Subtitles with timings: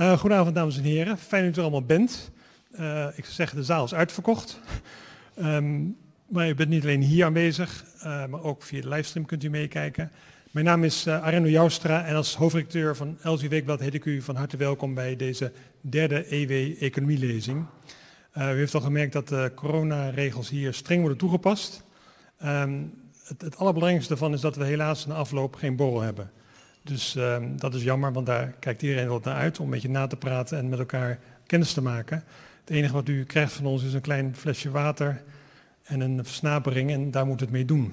[0.00, 2.30] Uh, goedenavond dames en heren, fijn dat u er allemaal bent.
[2.72, 4.60] Uh, ik zou zeggen, de zaal is uitverkocht.
[5.38, 9.44] Um, maar u bent niet alleen hier aanwezig, uh, maar ook via de livestream kunt
[9.44, 10.10] u meekijken.
[10.50, 14.36] Mijn naam is Arendo Joustra en als hoofdredacteur van LZ Weekblad heet ik u van
[14.36, 17.66] harte welkom bij deze derde EW Economielezing.
[18.34, 21.84] U heeft al gemerkt dat de coronaregels hier streng worden toegepast.
[22.44, 22.92] Um,
[23.24, 26.30] het, het allerbelangrijkste daarvan is dat we helaas na afloop geen borrel hebben.
[26.82, 29.88] Dus um, dat is jammer, want daar kijkt iedereen wat naar uit om een beetje
[29.88, 32.24] na te praten en met elkaar kennis te maken.
[32.60, 35.22] Het enige wat u krijgt van ons is een klein flesje water
[35.82, 37.92] en een versnapering en daar moet het mee doen.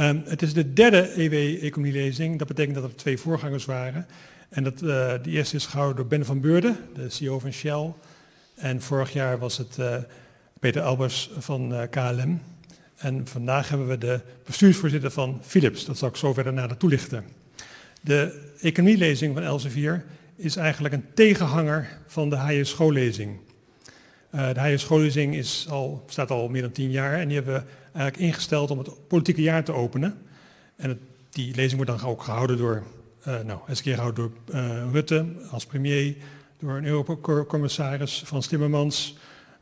[0.00, 2.38] Um, het is de derde EW-economielezing.
[2.38, 4.06] Dat betekent dat er twee voorgangers waren.
[4.48, 4.88] En dat, uh,
[5.22, 7.92] de eerste is gehouden door Ben van Beurden, de CEO van Shell.
[8.54, 9.96] En vorig jaar was het uh,
[10.60, 12.40] Peter Albers van uh, KLM.
[12.98, 15.84] En vandaag hebben we de bestuursvoorzitter van Philips.
[15.84, 17.24] Dat zal ik zo verder nader toelichten.
[18.00, 20.04] De economielezing van Elsevier
[20.36, 23.38] is eigenlijk een tegenhanger van de HJ schoollezing.
[24.34, 27.54] Uh, de HJ schoollezing is al, bestaat al meer dan tien jaar en die hebben
[27.54, 30.18] we eigenlijk ingesteld om het politieke jaar te openen.
[30.76, 32.82] En die lezing wordt dan ook gehouden door,
[33.28, 36.16] uh, nou, eens keer gehouden door uh, Rutte als premier,
[36.58, 39.16] door een Eurocommissaris Frans Timmermans,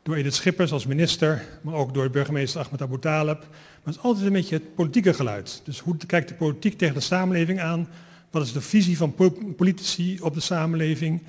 [0.07, 3.39] door Edith Schippers als minister, maar ook door burgemeester Ahmed Abu Talib.
[3.39, 5.61] Maar het is altijd een beetje het politieke geluid.
[5.63, 7.87] Dus hoe kijkt de politiek tegen de samenleving aan?
[8.31, 9.15] Wat is de visie van
[9.55, 11.23] politici op de samenleving?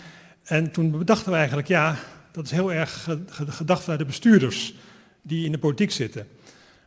[0.45, 1.97] En toen bedachten we eigenlijk, ja,
[2.33, 3.09] dat is heel erg
[3.49, 4.75] gedacht vanuit de bestuurders
[5.23, 6.27] die in de politiek zitten.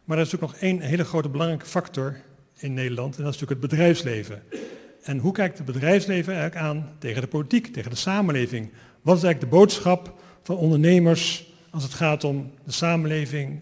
[0.03, 2.17] Maar er is ook nog één hele grote belangrijke factor
[2.57, 4.43] in Nederland en dat is natuurlijk het bedrijfsleven.
[5.01, 8.71] En hoe kijkt het bedrijfsleven eigenlijk aan tegen de politiek, tegen de samenleving?
[9.01, 13.61] Wat is eigenlijk de boodschap van ondernemers als het gaat om de samenleving,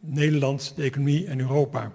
[0.00, 1.92] Nederland, de economie en Europa?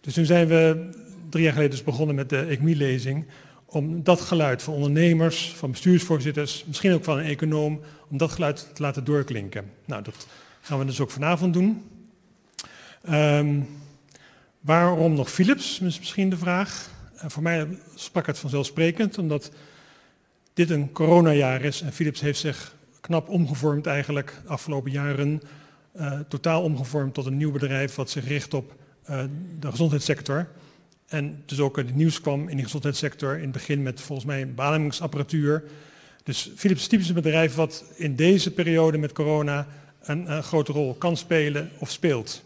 [0.00, 0.90] Dus toen zijn we
[1.28, 3.26] drie jaar geleden dus begonnen met de economielezing
[3.66, 8.70] om dat geluid van ondernemers, van bestuursvoorzitters, misschien ook van een econoom, om dat geluid
[8.74, 9.70] te laten doorklinken.
[9.84, 10.26] Nou, dat
[10.60, 11.82] gaan we dus ook vanavond doen.
[13.10, 13.68] Um,
[14.60, 16.90] waarom nog Philips, is misschien de vraag.
[17.16, 19.52] En voor mij sprak het vanzelfsprekend, omdat
[20.54, 25.40] dit een coronajaar is en Philips heeft zich knap omgevormd eigenlijk de afgelopen jaren.
[25.96, 28.74] Uh, totaal omgevormd tot een nieuw bedrijf wat zich richt op
[29.10, 29.22] uh,
[29.58, 30.48] de gezondheidssector.
[31.06, 34.54] En dus ook het nieuws kwam in de gezondheidssector in het begin met volgens mij
[34.54, 35.64] beademingsapparatuur.
[36.22, 39.66] Dus Philips is typisch een bedrijf wat in deze periode met corona
[40.00, 42.42] een, een grote rol kan spelen of speelt.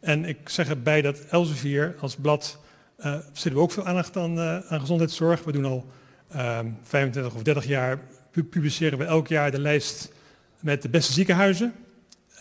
[0.00, 2.58] En ik zeg erbij dat Elsevier als blad
[3.32, 5.44] zitten we ook veel aandacht aan, aan gezondheidszorg.
[5.44, 5.86] We doen al
[6.36, 8.00] uh, 25 of 30 jaar,
[8.32, 10.12] publiceren we elk jaar de lijst
[10.60, 11.74] met de beste ziekenhuizen.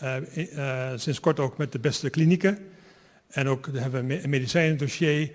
[0.03, 2.57] Uh, sinds kort ook met de beste klinieken.
[3.27, 5.31] En ook hebben we een medicijnendossier.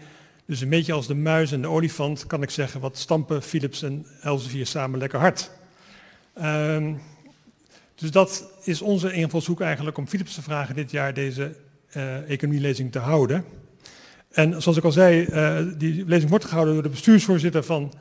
[0.47, 3.83] Dus een beetje als de muis en de olifant kan ik zeggen, wat stampen Philips
[3.83, 5.51] en Elsevier samen lekker hard.
[6.43, 7.01] Um,
[7.95, 11.57] dus dat is onze invalshoek eigenlijk om Philips te vragen dit jaar deze
[11.97, 13.45] uh, economielezing te houden.
[14.31, 15.27] En zoals ik al zei,
[15.79, 17.93] die lezing wordt gehouden door de bestuursvoorzitter van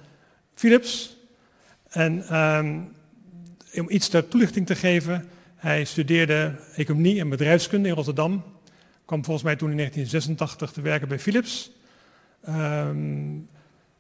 [0.54, 1.15] Philips.
[1.96, 2.92] En um,
[3.74, 5.26] om iets ter toelichting te geven,
[5.56, 8.44] hij studeerde economie en bedrijfskunde in Rotterdam
[9.06, 11.72] kwam volgens mij toen in 1986 te werken bij Philips.
[12.50, 13.48] Um,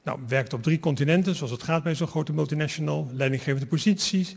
[0.03, 4.35] nou, werkte op drie continenten, zoals het gaat bij zo'n grote multinational, leidinggevende posities.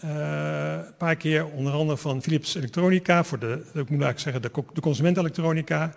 [0.00, 4.50] Een paar keer onder andere van Philips Elektronica, voor de, ik moet eigenlijk zeggen, de,
[4.72, 5.94] de consumentenelektronica.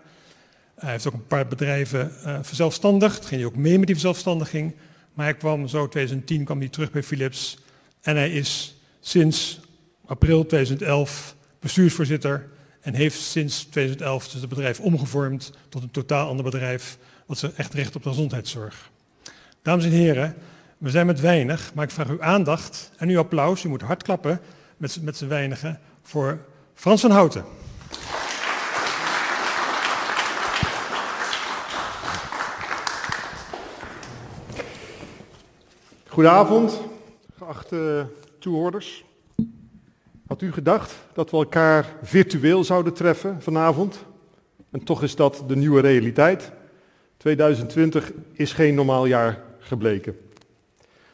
[0.76, 4.74] Hij heeft ook een paar bedrijven uh, verzelfstandigd, ging hij ook mee met die verzelfstandiging.
[5.14, 7.58] Maar hij kwam zo 2010 kwam hij terug bij Philips.
[8.02, 9.60] En hij is sinds
[10.06, 12.50] april 2011 bestuursvoorzitter
[12.82, 17.52] en heeft sinds 2011 dus het bedrijf omgevormd tot een totaal ander bedrijf wat zich
[17.54, 18.90] echt richt op de gezondheidszorg.
[19.62, 20.36] Dames en heren,
[20.78, 23.64] we zijn met weinig, maar ik vraag uw aandacht en uw applaus.
[23.64, 24.40] U moet hard klappen
[24.78, 27.46] met, met z'n weinigen voor Frans van Houten.
[36.12, 36.82] Goedenavond,
[37.38, 38.06] geachte
[38.40, 39.04] toehoorders.
[40.28, 44.06] Had u gedacht dat we elkaar virtueel zouden treffen vanavond?
[44.72, 46.52] En toch is dat de nieuwe realiteit.
[47.18, 50.18] 2020 is geen normaal jaar gebleken.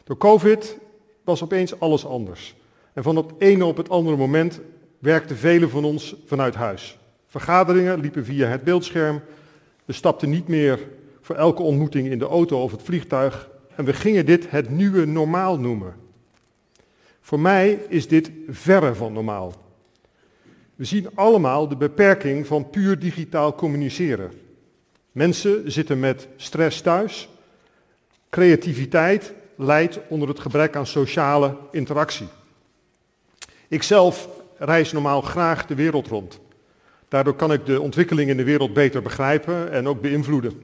[0.03, 0.77] Door COVID
[1.23, 2.55] was opeens alles anders.
[2.93, 4.59] En van het ene op het andere moment
[4.99, 6.97] werkten velen van ons vanuit huis.
[7.27, 9.21] Vergaderingen liepen via het beeldscherm.
[9.85, 10.79] We stapten niet meer
[11.21, 13.55] voor elke ontmoeting in de auto of het vliegtuig.
[13.77, 15.95] En we gingen dit het nieuwe normaal noemen.
[17.21, 19.53] Voor mij is dit verre van normaal.
[20.75, 24.31] We zien allemaal de beperking van puur digitaal communiceren.
[25.11, 27.29] Mensen zitten met stress thuis.
[28.29, 32.27] Creativiteit leidt onder het gebrek aan sociale interactie.
[33.67, 36.39] Ikzelf reis normaal graag de wereld rond.
[37.07, 40.61] Daardoor kan ik de ontwikkeling in de wereld beter begrijpen en ook beïnvloeden.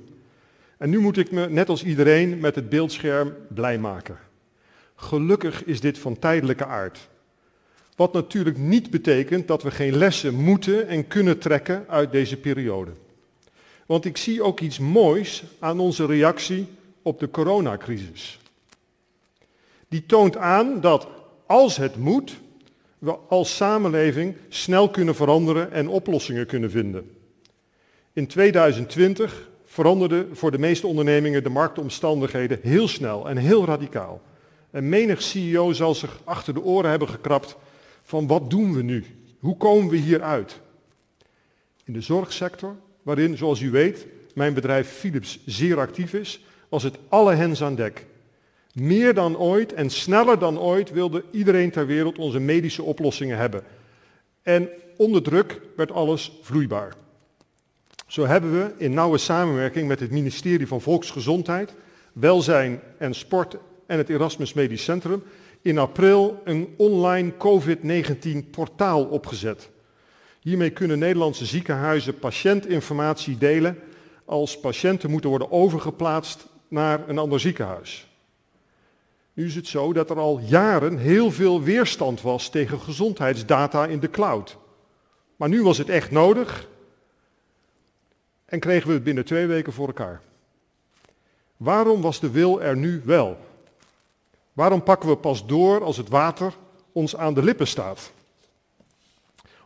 [0.84, 4.18] En nu moet ik me, net als iedereen, met het beeldscherm blij maken.
[4.96, 7.10] Gelukkig is dit van tijdelijke aard.
[7.96, 12.92] Wat natuurlijk niet betekent dat we geen lessen moeten en kunnen trekken uit deze periode.
[13.86, 16.68] Want ik zie ook iets moois aan onze reactie
[17.02, 18.40] op de coronacrisis.
[19.88, 21.08] Die toont aan dat
[21.46, 22.40] als het moet,
[23.00, 27.16] we als samenleving snel kunnen veranderen en oplossingen kunnen vinden.
[28.14, 34.22] In 2020 veranderden voor de meeste ondernemingen de marktomstandigheden heel snel en heel radicaal.
[34.72, 37.56] En menig CEO zal zich achter de oren hebben gekrapt
[38.04, 39.06] van wat doen we nu?
[39.40, 40.60] Hoe komen we hieruit?
[41.84, 46.98] In de zorgsector, waarin, zoals u weet, mijn bedrijf Philips zeer actief is, was het
[47.10, 48.06] alle hens aan dek.
[48.74, 53.64] Meer dan ooit en sneller dan ooit wilde iedereen ter wereld onze medische oplossingen hebben.
[54.42, 56.94] En onder druk werd alles vloeibaar.
[58.14, 61.74] Zo hebben we in nauwe samenwerking met het ministerie van Volksgezondheid,
[62.14, 65.24] Welzijn en Sport en het Erasmus Medisch Centrum
[65.62, 69.70] in april een online COVID-19 portaal opgezet.
[70.42, 73.80] Hiermee kunnen Nederlandse ziekenhuizen patiëntinformatie delen
[74.26, 78.08] als patiënten moeten worden overgeplaatst naar een ander ziekenhuis.
[79.34, 84.00] Nu is het zo dat er al jaren heel veel weerstand was tegen gezondheidsdata in
[84.00, 84.58] de cloud.
[85.36, 86.72] Maar nu was het echt nodig
[88.54, 90.22] en kregen we het binnen twee weken voor elkaar.
[91.58, 93.38] Waarom was de wil er nu wel?
[94.54, 96.54] Waarom pakken we pas door als het water
[96.92, 98.12] ons aan de lippen staat?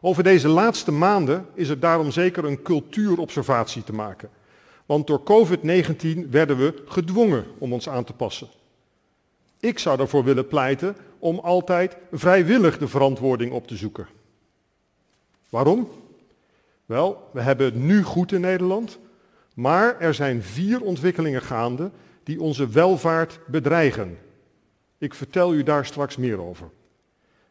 [0.01, 4.29] Over deze laatste maanden is er daarom zeker een cultuurobservatie te maken.
[4.85, 8.47] Want door COVID-19 werden we gedwongen om ons aan te passen.
[9.59, 14.07] Ik zou ervoor willen pleiten om altijd vrijwillig de verantwoording op te zoeken.
[15.49, 15.89] Waarom?
[16.87, 18.99] Wel, we hebben het nu goed in Nederland,
[19.53, 21.91] maar er zijn vier ontwikkelingen gaande
[22.23, 24.17] die onze welvaart bedreigen.
[24.97, 26.69] Ik vertel u daar straks meer over.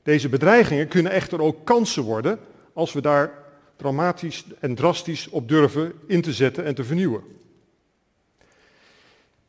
[0.03, 2.39] Deze bedreigingen kunnen echter ook kansen worden
[2.73, 3.33] als we daar
[3.77, 7.23] dramatisch en drastisch op durven in te zetten en te vernieuwen.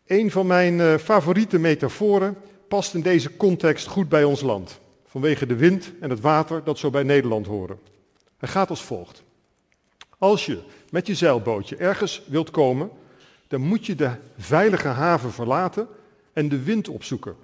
[0.06, 2.38] Een van mijn uh, favoriete metaforen
[2.68, 6.78] past in deze context goed bij ons land, vanwege de wind en het water dat
[6.78, 7.80] zo bij Nederland horen.
[8.38, 9.26] Hij gaat als volgt.
[10.18, 10.60] Als je
[10.90, 12.90] met je zeilbootje ergens wilt komen,
[13.48, 15.88] dan moet je de veilige haven verlaten
[16.34, 17.36] en de wind opzoeken.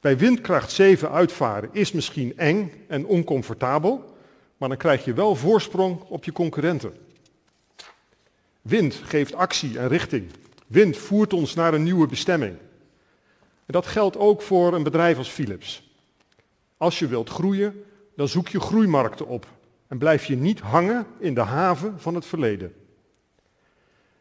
[0.00, 4.14] Bij windkracht 7 uitvaren is misschien eng en oncomfortabel,
[4.56, 6.94] maar dan krijg je wel voorsprong op je concurrenten.
[8.62, 10.30] Wind geeft actie en richting.
[10.66, 12.56] Wind voert ons naar een nieuwe bestemming.
[13.66, 15.90] En dat geldt ook voor een bedrijf als Philips.
[16.76, 17.84] Als je wilt groeien,
[18.16, 19.46] dan zoek je groeimarkten op
[19.92, 22.74] en blijf je niet hangen in de haven van het verleden.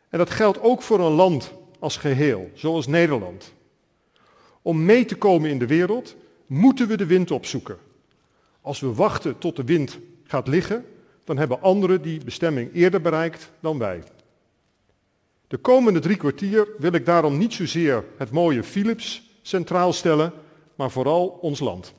[0.09, 3.53] En dat geldt ook voor een land als geheel, zoals Nederland.
[4.62, 6.15] Om mee te komen in de wereld
[6.45, 7.77] moeten we de wind opzoeken.
[8.62, 10.85] Als we wachten tot de wind gaat liggen,
[11.23, 14.03] dan hebben anderen die bestemming eerder bereikt dan wij.
[15.47, 20.33] De komende drie kwartier wil ik daarom niet zozeer het mooie Philips centraal stellen,
[20.75, 21.94] maar vooral ons land.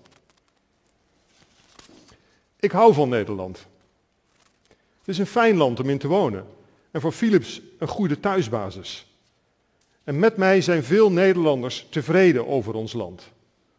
[2.63, 3.71] Ik hou van Nederland.
[5.03, 6.47] Het is een fijn land om in te wonen
[6.91, 9.07] en voor Philips een goede thuisbasis.
[10.05, 13.31] En met mij zijn veel Nederlanders tevreden over ons land.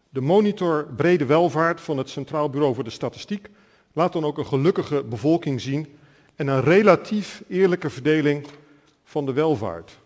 [0.10, 3.50] De monitor Brede Welvaart van het Centraal Bureau voor de Statistiek
[3.94, 5.98] laat dan ook een gelukkige bevolking zien
[6.36, 8.46] en een relatief eerlijke verdeling
[9.04, 9.98] van de welvaart.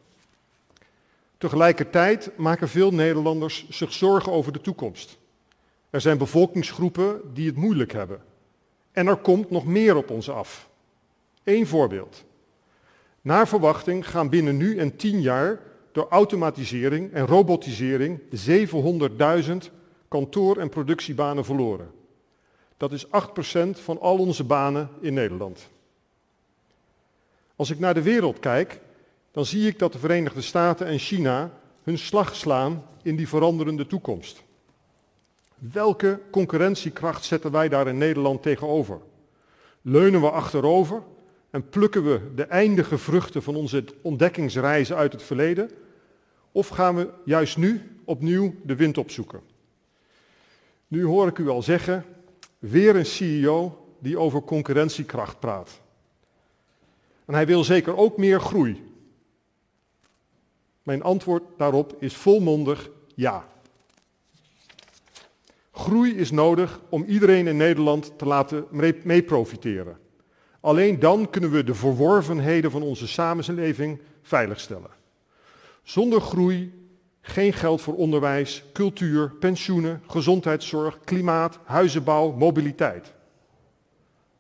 [1.38, 5.18] Tegelijkertijd maken veel Nederlanders zich zorgen over de toekomst.
[5.90, 8.22] Er zijn bevolkingsgroepen die het moeilijk hebben.
[8.92, 10.70] En er komt nog meer op ons af.
[11.48, 12.24] Eén voorbeeld.
[13.22, 15.60] Naar verwachting gaan binnen nu en tien jaar
[15.92, 19.72] door automatisering en robotisering 700.000
[20.08, 21.92] kantoor- en productiebanen verloren.
[22.78, 25.70] Dat is 8% van al onze banen in Nederland.
[27.56, 28.80] Als ik naar de wereld kijk,
[29.32, 31.52] dan zie ik dat de Verenigde Staten en China
[31.84, 34.44] hun slag slaan in die veranderende toekomst.
[35.56, 39.00] Welke concurrentiekracht zetten wij daar in Nederland tegenover?
[39.82, 41.04] Leunen we achterover
[41.58, 45.72] en plukken we de eindige vruchten van onze ontdekkingsreizen uit het verleden?
[46.52, 49.42] Of gaan we juist nu opnieuw de wind opzoeken?
[50.88, 52.06] Nu hoor ik u al zeggen,
[52.60, 55.82] weer een CEO die over concurrentiekracht praat.
[57.26, 58.94] En hij wil zeker ook meer groei.
[60.84, 63.48] Mijn antwoord daarop is volmondig ja.
[65.72, 68.68] groei is nodig om iedereen in Nederland te laten
[69.04, 70.06] mee profiteren.
[70.60, 74.90] Alleen dan kunnen we de verworvenheden van onze samenleving veiligstellen.
[75.84, 76.74] Zonder groei
[77.22, 83.14] geen geld voor onderwijs, cultuur, pensioenen, gezondheidszorg, klimaat, huizenbouw, mobiliteit.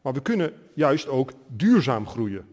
[0.02, 2.48] Maar we kunnen juist ook duurzaam groeien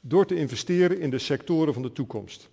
[0.00, 2.50] door te investeren in de sectoren van de toekomst.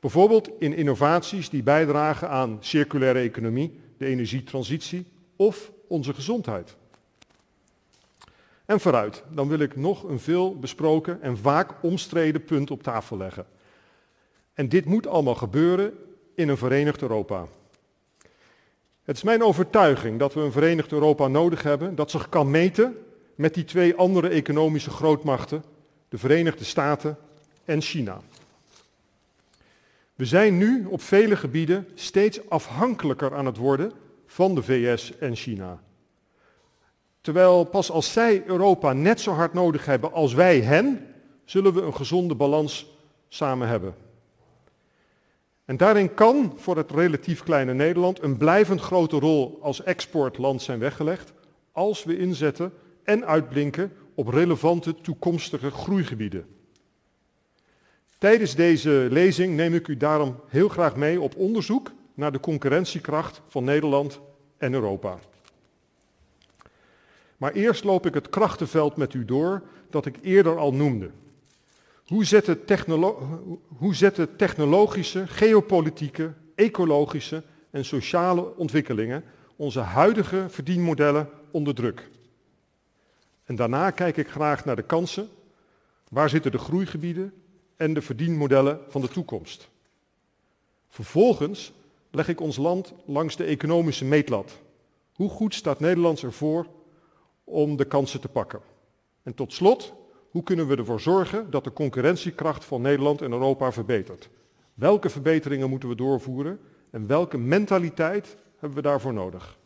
[0.00, 5.06] Bijvoorbeeld in innovaties die bijdragen aan circulaire economie, de energietransitie
[5.36, 6.76] of onze gezondheid.
[8.70, 13.16] En vooruit, dan wil ik nog een veel besproken en vaak omstreden punt op tafel
[13.16, 13.46] leggen.
[14.54, 15.92] En dit moet allemaal gebeuren
[16.34, 17.46] in een verenigd Europa.
[19.02, 22.96] Het is mijn overtuiging dat we een verenigd Europa nodig hebben dat zich kan meten
[23.34, 25.64] met die twee andere economische grootmachten,
[26.08, 27.16] de Verenigde Staten
[27.64, 28.20] en China.
[30.14, 33.92] We zijn nu op vele gebieden steeds afhankelijker aan het worden
[34.26, 35.80] van de VS en China.
[37.30, 41.06] Terwijl pas als zij Europa net zo hard nodig hebben als wij hen,
[41.44, 42.86] zullen we een gezonde balans
[43.28, 43.94] samen hebben.
[45.64, 50.78] En daarin kan voor het relatief kleine Nederland een blijvend grote rol als exportland zijn
[50.78, 51.32] weggelegd
[51.72, 52.72] als we inzetten
[53.02, 56.46] en uitblinken op relevante toekomstige groeigebieden.
[58.18, 63.40] Tijdens deze lezing neem ik u daarom heel graag mee op onderzoek naar de concurrentiekracht
[63.48, 64.20] van Nederland
[64.58, 65.18] en Europa.
[67.40, 71.10] Maar eerst loop ik het krachtenveld met u door dat ik eerder al noemde.
[72.06, 72.60] Hoe zetten,
[73.66, 73.94] hoe
[74.36, 79.24] technologische, geopolitieke, ecologische en sociale ontwikkelingen
[79.56, 82.10] onze huidige verdienmodellen onder druk?
[83.44, 85.28] En daarna kijk ik graag naar de kansen.
[86.08, 87.32] Waar zitten de groeigebieden
[87.76, 89.68] en de verdienmodellen van de toekomst?
[90.88, 91.72] Vervolgens
[92.10, 94.60] leg ik ons land langs de economische meetlat.
[95.14, 96.66] Hoe goed staat Nederland ervoor
[97.50, 98.60] om de kansen te pakken?
[99.22, 99.92] En tot slot,
[100.30, 104.28] hoe kunnen we ervoor zorgen dat de concurrentiekracht van Nederland en Europa verbetert?
[104.74, 109.58] Welke verbeteringen moeten we doorvoeren en welke mentaliteit hebben we daarvoor nodig?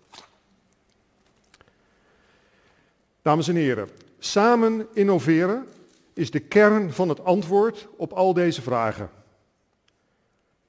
[3.23, 3.89] Dames en heren,
[4.19, 5.67] samen innoveren
[6.13, 9.11] is de kern van het antwoord op al deze vragen.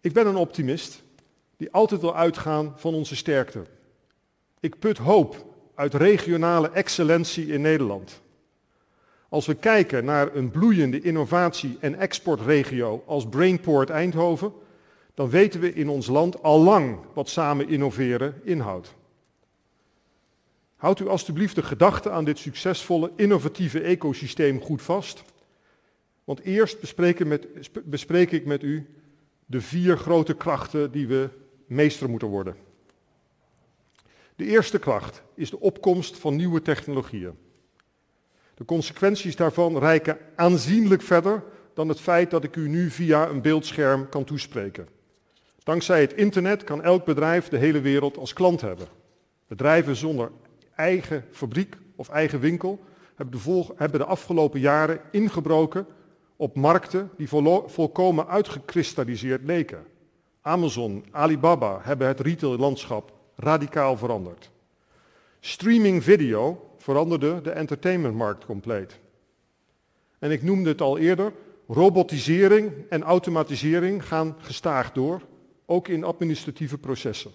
[0.01, 1.03] Ik ben een optimist
[1.57, 3.63] die altijd wil uitgaan van onze sterkte.
[4.59, 8.21] Ik put hoop uit regionale excellentie in Nederland.
[9.29, 14.53] Als we kijken naar een bloeiende innovatie- en exportregio als Brainport Eindhoven,
[15.13, 18.95] dan weten we in ons land al lang wat samen innoveren inhoudt.
[20.75, 25.23] Houd u alstublieft de gedachte aan dit succesvolle, innovatieve ecosysteem goed vast.
[26.23, 27.47] Want eerst met,
[27.83, 28.87] bespreek ik met u
[29.45, 31.29] de vier grote krachten die we
[31.65, 32.55] meester moeten worden.
[34.35, 37.37] De eerste kracht is de opkomst van nieuwe technologieën.
[38.53, 43.41] De consequenties daarvan reiken aanzienlijk verder dan het feit dat ik u nu via een
[43.41, 44.87] beeldscherm kan toespreken.
[45.63, 48.87] Dankzij het internet kan elk bedrijf de hele wereld als klant hebben.
[49.47, 50.31] Bedrijven zonder
[50.75, 52.79] eigen fabriek of eigen winkel
[53.15, 55.87] hebben de, hebben de afgelopen jaren ingebroken
[56.35, 57.29] op markten die
[57.65, 59.85] volkomen uitgekristalliseerd leken.
[60.41, 64.49] Amazon, Alibaba hebben het retaillandschap radicaal veranderd.
[65.39, 68.99] Streaming video veranderde de entertainmentmarkt compleet.
[70.19, 71.33] En ik noemde het al eerder,
[71.67, 75.21] robotisering en automatisering gaan gestaag door,
[75.65, 77.31] ook in administratieve processen.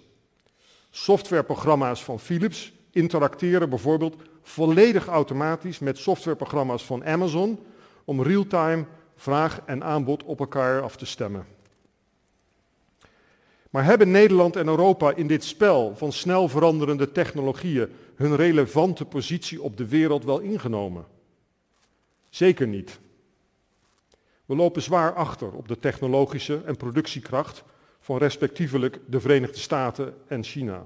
[0.89, 7.59] Softwareprogramma's van Philips interacteren bijvoorbeeld volledig automatisch met softwareprogramma's van Amazon
[8.05, 11.45] om real-time vraag en aanbod op elkaar af te stemmen.
[13.71, 19.61] Maar hebben Nederland en Europa in dit spel van snel veranderende technologieën hun relevante positie
[19.61, 21.05] op de wereld wel ingenomen?
[22.29, 22.99] Zeker niet.
[24.45, 27.63] We lopen zwaar achter op de technologische en productiekracht
[27.99, 30.85] van respectievelijk de Verenigde Staten en China.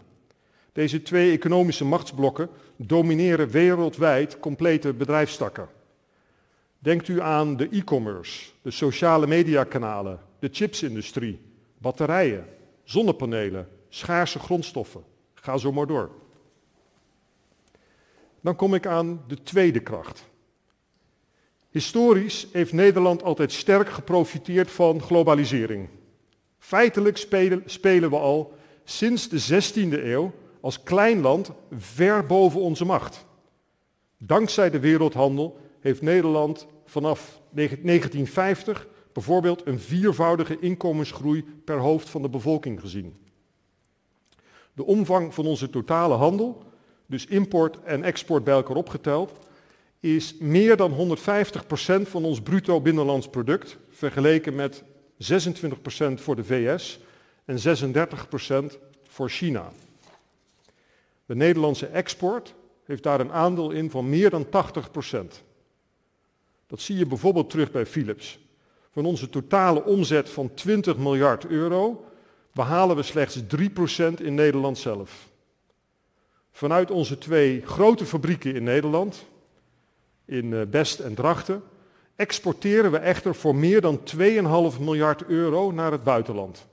[0.74, 5.68] Deze twee economische machtsblokken domineren wereldwijd complete bedrijfstakken.
[6.80, 11.42] Denkt u aan de e-commerce, de sociale mediakanalen, de chipsindustrie,
[11.78, 12.46] batterijen,
[12.86, 15.04] zonnepanelen, schaarse grondstoffen.
[15.34, 16.12] Ga zo maar door.
[18.42, 20.26] Dan kom ik aan de tweede kracht.
[21.70, 25.90] Historisch heeft Nederland altijd sterk geprofiteerd van globalisering.
[26.58, 27.18] Feitelijk
[27.66, 33.26] spelen, we al sinds de 16e eeuw als klein land ver boven onze macht.
[34.18, 42.30] Dankzij de wereldhandel heeft Nederland vanaf 1950 bijvoorbeeld een viervoudige inkomensgroei per hoofd van de
[42.30, 43.16] bevolking gezien.
[44.74, 46.64] De omvang van onze totale handel,
[47.06, 49.34] dus import en export bij elkaar opgeteld,
[50.00, 54.86] is meer dan 150% van ons bruto binnenlands product, vergeleken met 26%
[56.16, 57.00] voor de VS
[57.46, 57.58] en
[58.74, 59.72] 36% voor China.
[61.26, 64.50] De Nederlandse export heeft daar een aandeel in van meer dan 80%.
[66.68, 68.44] Dat zie je bijvoorbeeld terug bij Philips.
[68.96, 72.06] Van onze totale omzet van 20 miljard euro
[72.54, 75.28] behalen we slechts 3% in Nederland zelf.
[76.52, 79.26] Vanuit onze twee grote fabrieken in Nederland,
[80.26, 81.64] in eh, Best en Drachten,
[82.16, 86.68] exporteren we echter voor meer dan 2,5 miljard euro naar het buitenland.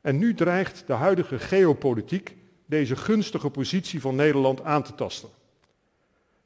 [0.00, 5.28] En nu dreigt de huidige geopolitiek deze gunstige positie van Nederland aan te tasten.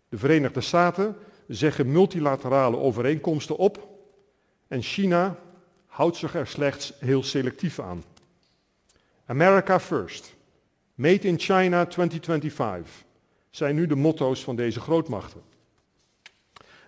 [0.08, 1.16] De Verenigde Staten
[1.50, 3.88] zeggen multilaterale overeenkomsten op
[4.68, 5.38] en China
[5.86, 8.04] houdt zich er slechts heel selectief aan.
[9.24, 10.34] America First,
[10.94, 13.04] Made in China 2025
[13.50, 15.42] zijn nu de motto's van deze grootmachten.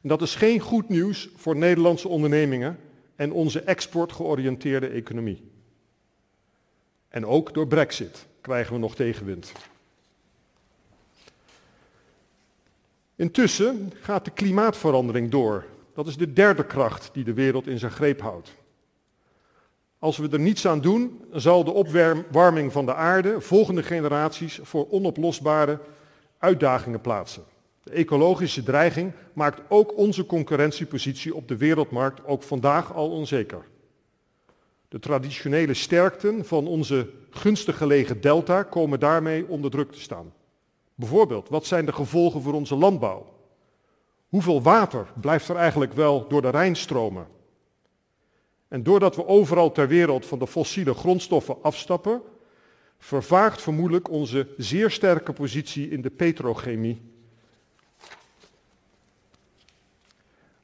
[0.03, 2.79] En dat is geen goed nieuws voor Nederlandse ondernemingen
[3.17, 5.51] en onze exportgeoriënteerde economie.
[7.09, 9.53] En ook door Brexit krijgen we nog tegenwind.
[13.23, 15.65] Intussen gaat de klimaatverandering door.
[15.95, 18.55] Dat is de derde kracht die de wereld in zijn greep houdt.
[19.99, 24.91] Als we er niets aan doen, zal de opwarming van de aarde volgende generaties voor
[24.91, 25.79] onoplosbare
[26.39, 27.45] uitdagingen plaatsen.
[27.83, 33.65] De ecologische dreiging maakt ook onze concurrentiepositie op de wereldmarkt ook vandaag al onzeker.
[34.89, 40.33] De traditionele sterkten van onze gunstig gelegen delta komen daarmee onder druk te staan.
[40.95, 43.33] Bijvoorbeeld, wat zijn de gevolgen voor onze landbouw?
[44.29, 47.27] Hoeveel water blijft er eigenlijk wel door de Rijn stromen?
[48.69, 52.23] En doordat we overal ter wereld van de fossiele grondstoffen afstappen,
[52.99, 57.01] vervaagt vermoedelijk onze zeer sterke positie in de petrochemie.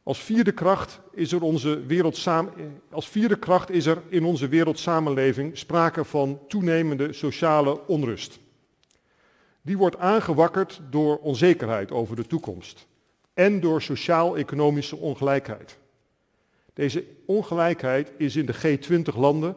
[0.02, 1.83] Als vierde kracht is er, onze
[2.90, 8.38] als vierde kracht is er in onze wereldsamenleving sprake van toenemende sociale onrust.
[9.68, 12.87] Die wordt aangewakkerd door onzekerheid over de toekomst
[13.35, 15.78] en door sociaal-economische ongelijkheid.
[16.74, 19.54] Deze ongelijkheid is in de G20-landen,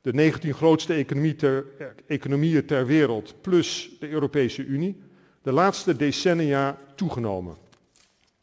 [0.00, 1.04] de 19 grootste
[1.36, 1.66] ter,
[2.06, 5.02] economieën ter wereld, plus de Europese Unie,
[5.42, 7.56] de laatste decennia toegenomen.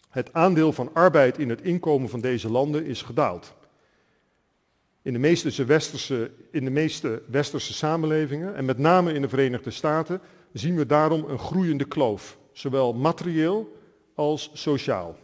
[0.09, 3.53] Het aandeel van arbeid in het inkomen van deze landen is gedaald.
[5.01, 9.71] In de, meeste westerse, in de meeste westerse samenlevingen, en met name in de Verenigde
[9.71, 10.21] Staten,
[10.53, 13.75] zien we daarom een groeiende kloof, zowel materieel
[14.15, 15.15] als sociaal.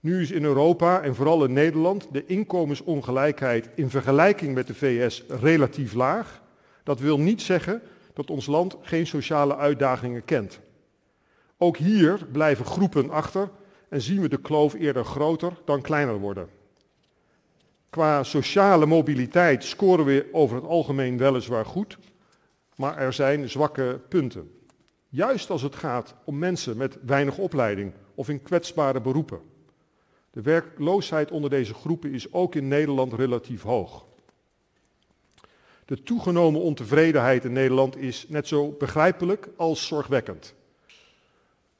[0.00, 5.24] Nu is in Europa en vooral in Nederland de inkomensongelijkheid in vergelijking met de VS
[5.28, 6.42] relatief laag.
[6.82, 7.82] Dat wil niet zeggen
[8.14, 10.60] dat ons land geen sociale uitdagingen kent.
[11.58, 13.50] Ook hier blijven groepen achter
[13.88, 16.48] en zien we de kloof eerder groter dan kleiner worden.
[17.90, 21.98] Qua sociale mobiliteit scoren we over het algemeen weliswaar goed,
[22.80, 24.50] maar er zijn zwakke punten.
[25.08, 29.40] Juist als het gaat om mensen met weinig opleiding of in kwetsbare beroepen.
[30.30, 34.06] De werkloosheid onder deze groepen is ook in Nederland relatief hoog.
[35.84, 40.54] De toegenomen ontevredenheid in Nederland is net zo begrijpelijk als zorgwekkend.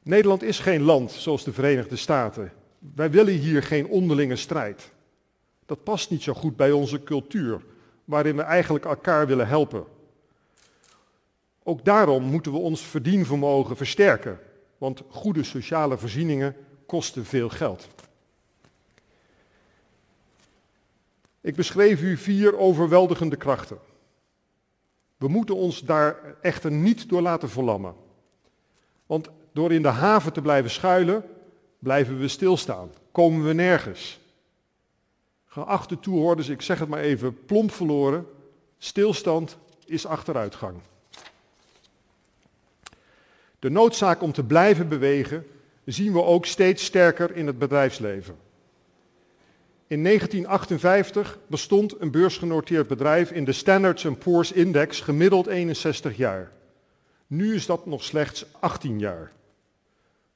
[0.02, 2.52] Nederland is geen land zoals de Verenigde Staten.
[2.94, 4.92] Wij willen hier geen onderlinge strijd.
[5.66, 7.60] Dat past niet zo goed bij onze cultuur,
[8.04, 9.98] waarin we eigenlijk elkaar willen helpen.
[11.62, 14.38] Ook daarom moeten we ons verdienvermogen versterken,
[14.78, 17.88] want goede sociale voorzieningen kosten veel geld.
[21.40, 23.78] Ik beschreef u vier overweldigende krachten.
[25.16, 27.94] We moeten ons daar echter niet door laten verlammen.
[29.06, 31.24] Want door in de haven te blijven schuilen,
[31.78, 32.90] blijven we stilstaan.
[33.12, 34.20] Komen we nergens.
[35.44, 38.26] Geachte toehoorders, ik zeg het maar even plomp verloren.
[38.78, 40.80] Stilstand is achteruitgang.
[43.60, 45.46] De noodzaak om te blijven bewegen
[45.84, 48.36] zien we ook steeds sterker in het bedrijfsleven.
[49.86, 56.52] In 1958 bestond een beursgenoteerd bedrijf in de Standards Poor's Index gemiddeld 61 jaar.
[57.26, 59.32] Nu is dat nog slechts 18 jaar.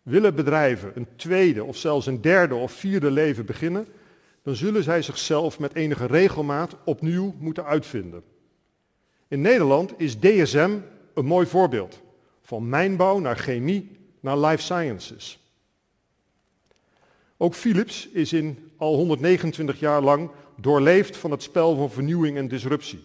[0.02, 3.86] Willen bedrijven een tweede of zelfs een derde of vierde leven beginnen,
[4.42, 8.22] dan zullen zij zichzelf met enige regelmaat opnieuw moeten uitvinden.
[9.28, 10.78] In Nederland is DSM
[11.14, 12.02] een mooi voorbeeld.
[12.44, 15.38] Van mijnbouw naar chemie naar life sciences.
[17.36, 22.48] Ook Philips is in al 129 jaar lang doorleefd van het spel van vernieuwing en
[22.48, 23.04] disruptie.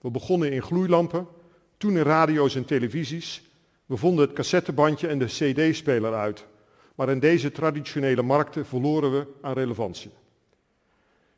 [0.00, 1.26] We begonnen in gloeilampen,
[1.76, 3.42] toen in radio's en televisies.
[3.86, 6.46] We vonden het cassettebandje en de cd-speler uit.
[6.94, 10.10] Maar in deze traditionele markten verloren we aan relevantie.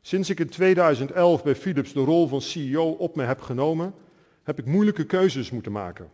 [0.01, 3.93] Sinds ik in 2011 bij Philips de rol van CEO op me heb genomen,
[4.43, 6.09] heb ik moeilijke keuzes moeten maken.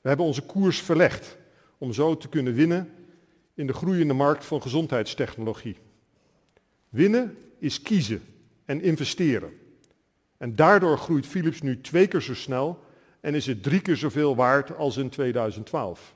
[0.00, 1.36] We hebben onze koers verlegd
[1.78, 2.92] om zo te kunnen winnen
[3.54, 5.76] in de groeiende markt van gezondheidstechnologie.
[6.88, 8.22] Winnen is kiezen
[8.64, 9.52] en investeren.
[10.36, 12.84] En daardoor groeit Philips nu twee keer zo snel
[13.20, 16.14] en is het drie keer zoveel waard als in 2012.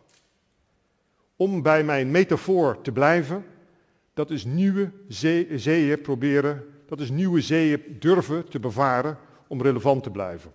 [1.36, 3.44] Om bij mijn metafoor te blijven,
[4.14, 4.90] dat is nieuwe
[5.54, 10.52] zeeën proberen, dat is nieuwe zeeën durven te bevaren om relevant te blijven.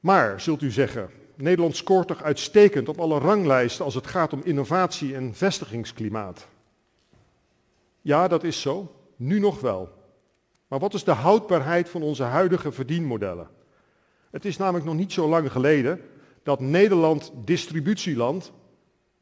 [0.00, 4.40] Maar, zult u zeggen, Nederland scoort toch uitstekend op alle ranglijsten als het gaat om
[4.44, 6.46] innovatie en vestigingsklimaat.
[8.02, 9.88] Ja, dat is zo, nu nog wel.
[10.68, 13.48] Maar wat is de houdbaarheid van onze huidige verdienmodellen?
[14.30, 16.00] Het is namelijk nog niet zo lang geleden
[16.42, 18.52] dat Nederland distributieland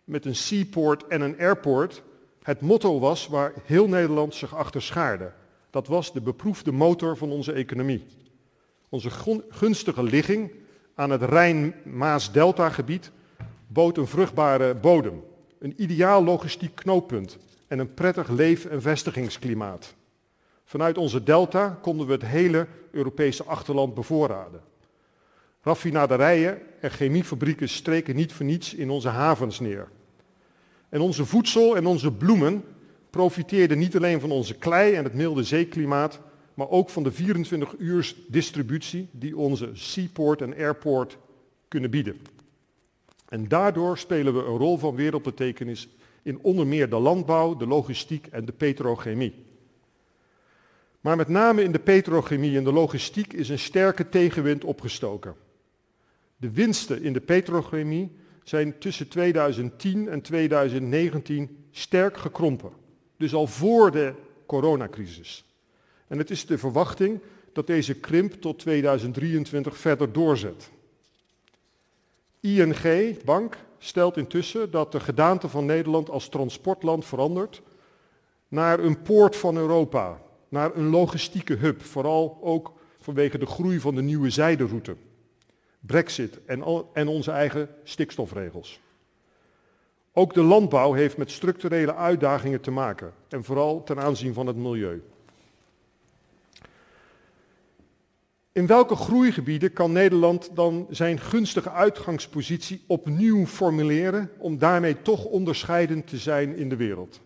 [0.05, 2.03] met een seaport en een airport
[2.43, 5.33] het motto was waar heel Nederland zich achter schaarde.
[5.71, 8.07] Dat was de beproefde motor van onze economie.
[8.89, 9.11] Onze
[9.49, 10.53] gunstige ligging
[10.95, 13.11] aan het Rijn-Maas-Delta-gebied
[13.67, 15.23] bood een vruchtbare bodem,
[15.59, 19.95] een ideaal logistiek knooppunt en een prettig leef- en vestigingsklimaat.
[20.65, 24.61] Vanuit onze delta konden we het hele Europese achterland bevoorraden.
[25.63, 29.89] Raffinaderijen en chemiefabrieken streken niet voor niets in onze havens neer.
[30.89, 32.65] En onze voedsel en onze bloemen
[33.11, 36.21] profiteerden niet alleen van onze klei en het milde zeeklimaat,
[36.55, 41.19] maar ook van de 24 uur distributie die onze seaport en airport
[41.69, 42.21] kunnen bieden.
[43.29, 45.89] En daardoor spelen we een rol van wereldbetekenis
[46.23, 49.35] in onder meer de landbouw, de logistiek en de petrochemie.
[51.01, 55.35] Maar met name in de petrochemie en de logistiek is een sterke tegenwind opgestoken.
[56.37, 58.13] De winsten in de petrochemie
[58.43, 62.71] zijn tussen 2010 en 2019 sterk gekrompen.
[63.17, 64.15] Dus al voor de
[64.47, 65.45] coronacrisis.
[66.15, 67.21] En het is de verwachting
[67.53, 70.71] dat deze krimp tot 2023 verder doorzet.
[72.41, 77.63] ING Bank stelt intussen dat de gedaante van Nederland als transportland verandert
[78.49, 83.95] naar een poort van Europa, naar een logistieke hub, vooral ook vanwege de groei van
[83.95, 84.97] de nieuwe zijderoute.
[85.81, 88.81] Brexit en, en onze eigen stikstofregels.
[90.13, 94.57] Ook de landbouw heeft met structurele uitdagingen te maken en vooral ten aanzien van het
[94.57, 95.03] milieu.
[98.55, 106.07] In welke groeigebieden kan Nederland dan zijn gunstige uitgangspositie opnieuw formuleren om daarmee toch onderscheidend
[106.07, 107.21] te zijn in de wereld?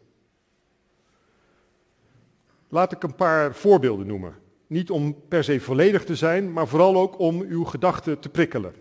[2.69, 4.35] Laat ik een paar voorbeelden noemen.
[4.67, 8.75] Niet om per se volledig te zijn, maar vooral ook om uw gedachten te prikkelen.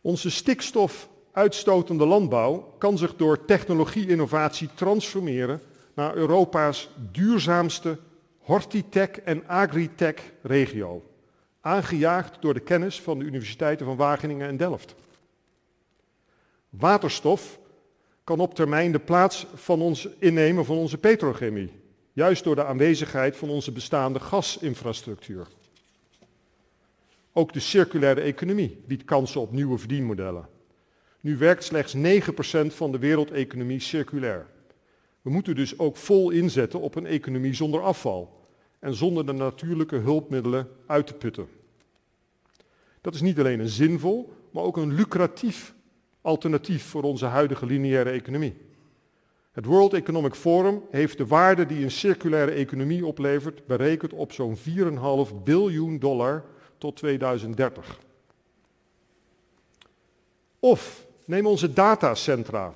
[0.00, 5.60] Onze stikstofuitstotende landbouw kan zich door technologie-innovatie transformeren
[5.94, 7.98] naar Europa's duurzaamste
[8.44, 11.02] hortitech en agritech regio.
[11.60, 14.94] Aangejaagd door de kennis van de universiteiten van Wageningen en Delft.
[16.68, 17.58] Waterstof
[18.24, 21.72] kan op termijn de plaats van ons innemen van onze petrochemie.
[22.12, 25.46] Juist door de aanwezigheid van onze bestaande gasinfrastructuur.
[27.32, 30.48] Ook de circulaire economie biedt kansen op nieuwe verdienmodellen.
[31.20, 32.00] Nu werkt slechts 9%
[32.66, 34.46] van de wereldeconomie circulair.
[35.24, 38.46] We moeten dus ook vol inzetten op een economie zonder afval
[38.78, 41.48] en zonder de natuurlijke hulpmiddelen uit te putten.
[43.00, 45.74] Dat is niet alleen een zinvol, maar ook een lucratief
[46.20, 48.56] alternatief voor onze huidige lineaire economie.
[49.52, 54.56] Het World Economic Forum heeft de waarde die een circulaire economie oplevert berekend op zo'n
[54.56, 54.62] 4,5
[55.44, 56.44] biljoen dollar
[56.78, 57.98] tot 2030.
[60.58, 62.74] Of neem onze datacentra,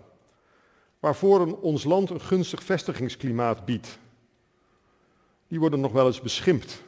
[1.00, 3.98] waarvoor ons land een gunstig vestigingsklimaat biedt.
[5.48, 6.82] Die worden nog wel eens beschimpt.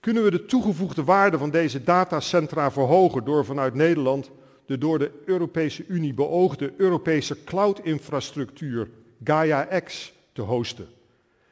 [0.00, 4.30] Kunnen we de toegevoegde waarde van deze datacentra verhogen door vanuit Nederland
[4.66, 8.88] de door de Europese Unie beoogde Europese cloud-infrastructuur
[9.24, 10.88] Gaia-X te hosten?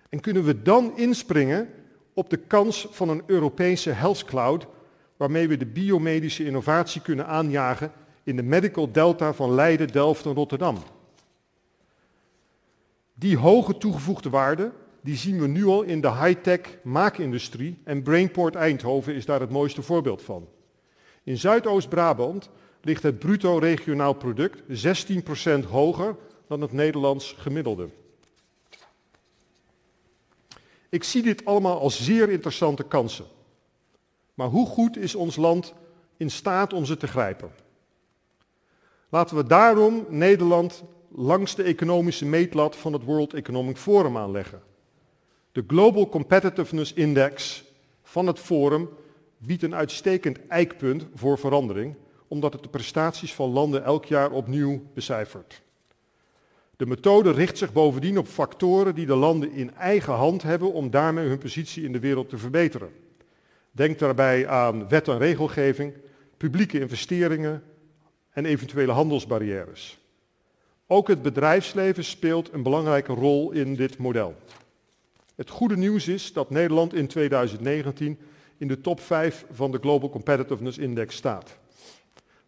[0.08, 1.68] En kunnen we dan inspringen
[2.12, 4.66] op de kans van een Europese health cloud
[5.16, 7.92] waarmee we de biomedische innovatie kunnen aanjagen
[8.22, 10.76] in de medical delta van Leiden, Delft en Rotterdam?
[13.14, 18.54] Die hoge toegevoegde waarde die zien we nu al in de high-tech maakindustrie en Brainport
[18.54, 20.48] Eindhoven is daar het mooiste voorbeeld van.
[21.22, 24.62] In Zuidoost-Brabant ligt het bruto regionaal product
[25.64, 27.88] 16% hoger dan het Nederlands gemiddelde.
[30.88, 33.24] Ik zie dit allemaal als zeer interessante kansen.
[34.34, 35.74] Maar hoe goed is ons land
[36.16, 37.50] in staat om ze te grijpen?
[39.08, 40.82] Laten we daarom Nederland
[41.14, 44.62] langs de economische meetlat van het World Economic Forum aanleggen.
[45.52, 47.64] De Global Competitiveness Index
[48.02, 48.88] van het Forum
[49.38, 51.94] biedt een uitstekend eikpunt voor verandering,
[52.28, 55.62] omdat het de prestaties van landen elk jaar opnieuw becijfert.
[56.76, 60.90] De methode richt zich bovendien op factoren die de landen in eigen hand hebben om
[60.90, 62.90] daarmee hun positie in de wereld te verbeteren.
[63.70, 65.94] Denk daarbij aan wet en regelgeving,
[66.36, 67.62] publieke investeringen
[68.30, 70.01] en eventuele handelsbarrières.
[70.92, 74.34] Ook het bedrijfsleven speelt een belangrijke rol in dit model.
[75.34, 78.18] Het goede nieuws is dat Nederland in 2019
[78.56, 81.58] in de top 5 van de Global Competitiveness Index staat.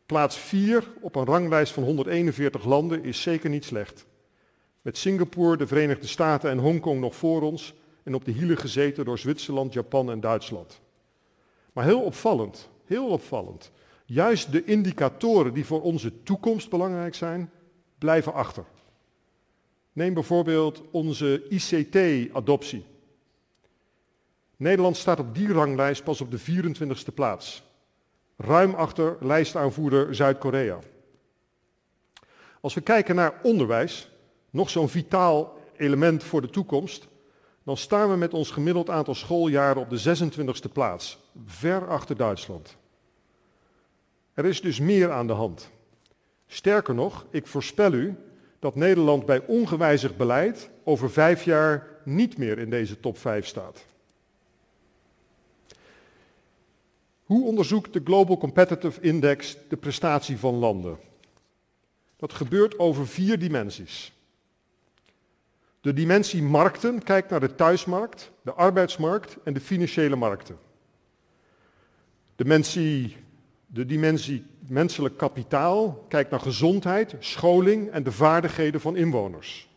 [0.06, 4.06] Plaats 4 op een ranglijst van 141 landen is zeker niet slecht.
[4.82, 9.04] Met Singapore, de Verenigde Staten en Hongkong nog voor ons en op de hielen gezeten
[9.04, 10.80] door Zwitserland, Japan en Duitsland.
[11.72, 13.70] Maar heel opvallend, heel opvallend,
[14.06, 17.50] juist de indicatoren die voor onze toekomst belangrijk zijn,
[18.04, 18.64] blijven achter.
[19.92, 22.84] Neem bijvoorbeeld onze ICT-adoptie.
[24.56, 27.62] Nederland staat op die ranglijst pas op de 24ste plaats.
[28.36, 30.78] Ruim achter lijstaanvoerder Zuid-Korea.
[32.60, 34.10] Als we kijken naar onderwijs,
[34.50, 37.08] nog zo'n vitaal element voor de toekomst,
[37.62, 40.16] dan staan we met ons gemiddeld aantal schooljaren op de
[40.68, 42.76] 26e plaats, ver achter Duitsland.
[44.34, 45.72] Er is dus meer aan de hand.
[46.46, 48.16] Sterker nog, ik voorspel u
[48.58, 53.84] dat Nederland bij ongewijzigd beleid over vijf jaar niet meer in deze top 5 staat.
[57.24, 60.98] Hoe onderzoekt de Global Competitive Index de prestatie van landen?
[62.16, 64.12] Dat gebeurt over vier dimensies.
[65.80, 70.58] De dimensie markten kijkt naar de thuismarkt, de arbeidsmarkt en de financiële markten.
[72.36, 73.16] De dimensie,
[73.74, 79.68] de dimensie menselijk kapitaal kijkt naar gezondheid, scholing en de vaardigheden van inwoners.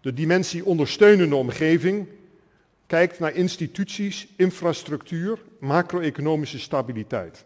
[0.00, 2.08] De dimensie ondersteunende omgeving
[2.86, 7.44] kijkt naar instituties, infrastructuur, macro-economische stabiliteit.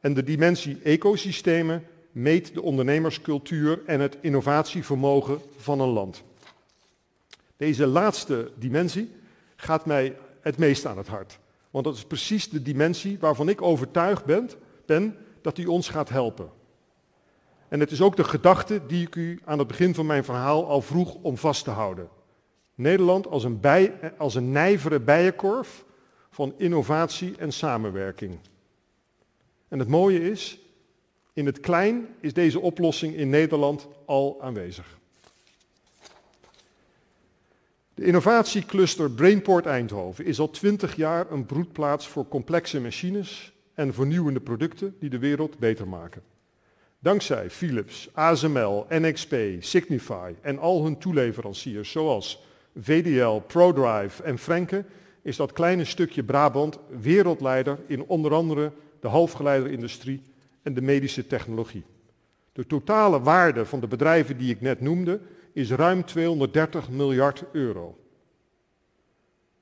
[0.00, 6.22] En de dimensie ecosystemen meet de ondernemerscultuur en het innovatievermogen van een land.
[7.56, 9.10] Deze laatste dimensie
[9.56, 11.38] gaat mij het meest aan het hart.
[11.70, 14.50] Want dat is precies de dimensie waarvan ik overtuigd ben,
[14.86, 16.50] ben dat die ons gaat helpen.
[17.68, 20.66] En het is ook de gedachte die ik u aan het begin van mijn verhaal
[20.66, 22.08] al vroeg om vast te houden.
[22.74, 25.84] Nederland als een, bij, als een nijvere bijenkorf
[26.30, 28.38] van innovatie en samenwerking.
[29.68, 30.58] En het mooie is,
[31.32, 34.97] in het klein is deze oplossing in Nederland al aanwezig.
[37.98, 44.40] De innovatiecluster Brainport Eindhoven is al twintig jaar een broedplaats voor complexe machines en vernieuwende
[44.40, 46.22] producten die de wereld beter maken.
[46.98, 52.44] Dankzij Philips, ASML, NXP, Signify en al hun toeleveranciers zoals
[52.80, 54.84] VDL, ProDrive en Frenke
[55.22, 60.22] is dat kleine stukje Brabant wereldleider in onder andere de halfgeleiderindustrie
[60.62, 61.84] en de medische technologie.
[62.52, 65.20] De totale waarde van de bedrijven die ik net noemde
[65.58, 67.98] is ruim 230 miljard euro.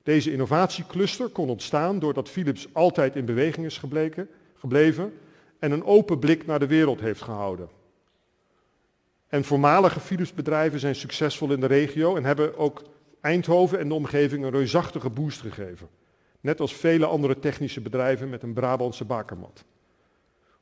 [0.03, 5.13] Deze innovatiecluster kon ontstaan doordat Philips altijd in beweging is gebleken, gebleven
[5.59, 7.69] en een open blik naar de wereld heeft gehouden.
[9.27, 12.83] En voormalige Philips bedrijven zijn succesvol in de regio en hebben ook
[13.21, 15.89] Eindhoven en de omgeving een reusachtige boost gegeven.
[16.39, 19.65] Net als vele andere technische bedrijven met een Brabantse bakermat.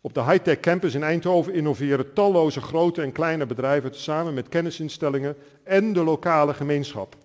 [0.05, 5.35] Op de high-tech campus in Eindhoven innoveren talloze grote en kleine bedrijven samen met kennisinstellingen
[5.63, 7.15] en de lokale gemeenschap.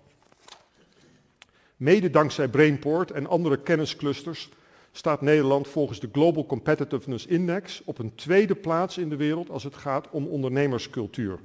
[1.77, 4.49] Mede dankzij Brainport en andere kennisclusters
[4.91, 9.63] staat Nederland volgens de Global Competitiveness Index op een tweede plaats in de wereld als
[9.63, 11.39] het gaat om ondernemerscultuur.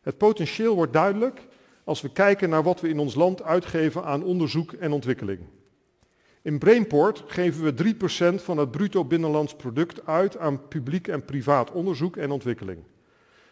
[0.00, 1.40] Het potentieel wordt duidelijk
[1.84, 5.40] als we kijken naar wat we in ons land uitgeven aan onderzoek en ontwikkeling.
[6.46, 11.70] In Brainport geven we 3% van het bruto binnenlands product uit aan publiek en privaat
[11.70, 12.78] onderzoek en ontwikkeling.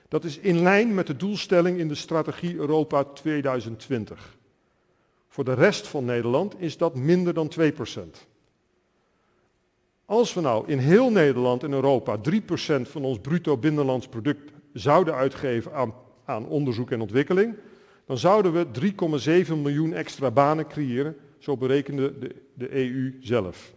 [0.09, 4.37] Dat is in lijn met de doelstelling in de strategie Europa 2020.
[5.29, 7.65] Voor de rest van Nederland is dat minder dan 2%.
[10.05, 12.21] Als we nou in heel Nederland en Europa 3%
[12.83, 17.57] van ons bruto binnenlands product zouden uitgeven aan, aan onderzoek en ontwikkeling,
[18.07, 18.67] dan zouden we
[19.47, 23.73] 3,7 miljoen extra banen creëren, zo berekende de, de EU zelf.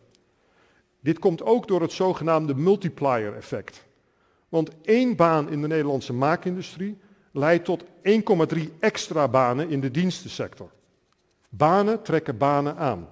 [0.99, 3.85] Dit komt ook door het zogenaamde multiplier effect.
[4.49, 6.97] Want één baan in de Nederlandse maakindustrie
[7.31, 10.71] leidt tot 1,3 extra banen in de dienstensector.
[11.49, 13.09] Banen trekken banen aan.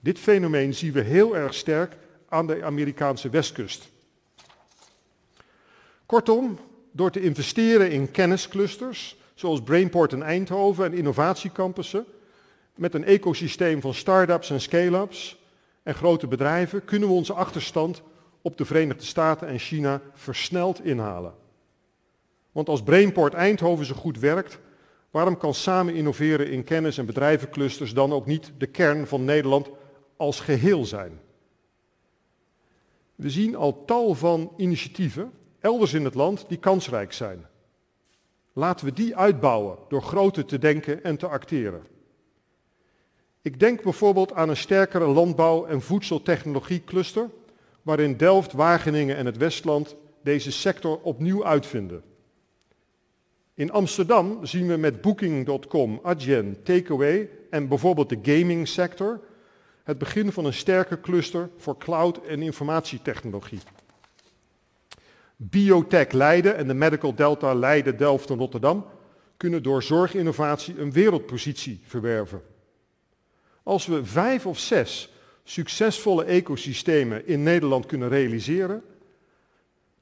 [0.00, 1.96] Dit fenomeen zien we heel erg sterk
[2.28, 3.88] aan de Amerikaanse westkust.
[6.06, 6.58] Kortom,
[6.92, 12.06] door te investeren in kennisclusters, zoals Brainport in Eindhoven en innovatiecampussen,
[12.76, 15.44] met een ecosysteem van start-ups en scale-ups
[15.82, 18.02] en grote bedrijven, kunnen we onze achterstand
[18.42, 21.34] op de Verenigde Staten en China versneld inhalen.
[22.52, 24.58] Want als Brainport Eindhoven zo goed werkt,
[25.10, 29.70] waarom kan samen innoveren in kennis- en bedrijvenclusters dan ook niet de kern van Nederland
[30.16, 31.20] als geheel zijn?
[33.14, 37.46] We zien al tal van initiatieven elders in het land die kansrijk zijn.
[38.52, 41.82] Laten we die uitbouwen door groter te denken en te acteren.
[43.46, 47.30] Ik denk bijvoorbeeld aan een sterkere landbouw- en voedseltechnologie-cluster,
[47.82, 52.02] waarin Delft, Wageningen en het Westland deze sector opnieuw uitvinden.
[53.54, 59.20] In Amsterdam zien we met Booking.com, Adyen, Takeaway en bijvoorbeeld de gaming sector
[59.82, 63.60] het begin van een sterke cluster voor cloud en informatietechnologie.
[65.36, 68.86] Biotech Leiden en de Medical Delta Leiden, Delft en Rotterdam
[69.36, 72.54] kunnen door zorginnovatie een wereldpositie verwerven.
[73.66, 75.12] Als we vijf of zes
[75.44, 78.82] succesvolle ecosystemen in Nederland kunnen realiseren,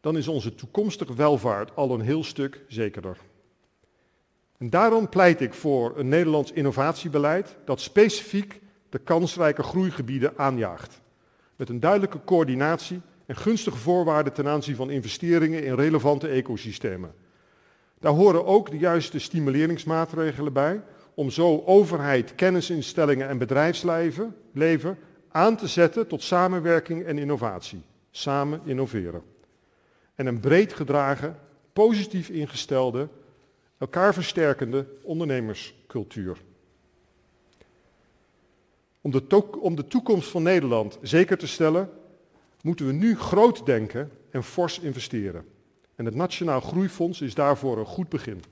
[0.01, 3.17] dan is onze toekomstige welvaart al een heel stuk zekerder.
[4.59, 11.01] En daarom pleit ik voor een Nederlands innovatiebeleid dat specifiek de kansrijke groeigebieden aanjaagt.
[11.57, 17.15] Met een duidelijke coördinatie en gunstige voorwaarden ten aanzien van investeringen in relevante ecosystemen.
[18.01, 20.83] Daar horen ook de juiste stimuleringsmaatregelen bij
[21.15, 24.99] om zo overheid, kennisinstellingen en bedrijfsleven leven
[25.29, 27.83] aan te zetten tot samenwerking en innovatie.
[28.11, 29.23] Samen innoveren.
[30.15, 31.39] En een breed gedragen,
[31.73, 33.09] positief ingestelde,
[33.79, 36.39] elkaar versterkende ondernemerscultuur.
[39.01, 41.91] Om de, om de toekomst van Nederland zeker te stellen,
[42.63, 45.45] moeten we nu groot denken en fors investeren.
[45.95, 48.43] En het Nationaal Groeifonds is daarvoor een goed begin.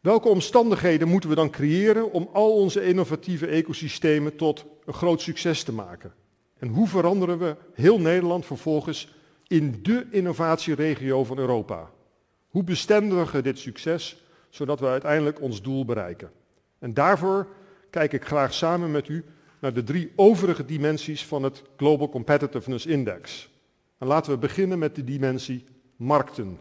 [0.00, 5.62] Welke omstandigheden moeten we dan creëren om al onze innovatieve ecosystemen tot een groot succes
[5.62, 6.14] te maken?
[6.58, 9.14] En hoe veranderen we heel Nederland vervolgens
[9.46, 11.90] in de innovatieregio van Europa?
[12.48, 16.30] Hoe bestendigen we dit succes, zodat we uiteindelijk ons doel bereiken?
[16.78, 17.46] En daarvoor
[17.90, 19.24] kijk ik graag samen met u
[19.60, 23.50] naar de drie overige dimensies van het Global Competitiveness Index.
[23.98, 25.64] En laten we beginnen met de dimensie
[25.96, 26.58] markten.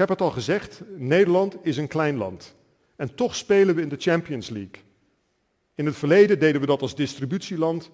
[0.00, 2.54] Ik heb het al gezegd, Nederland is een klein land.
[2.96, 4.82] En toch spelen we in de Champions League.
[5.74, 7.90] In het verleden deden we dat als distributieland.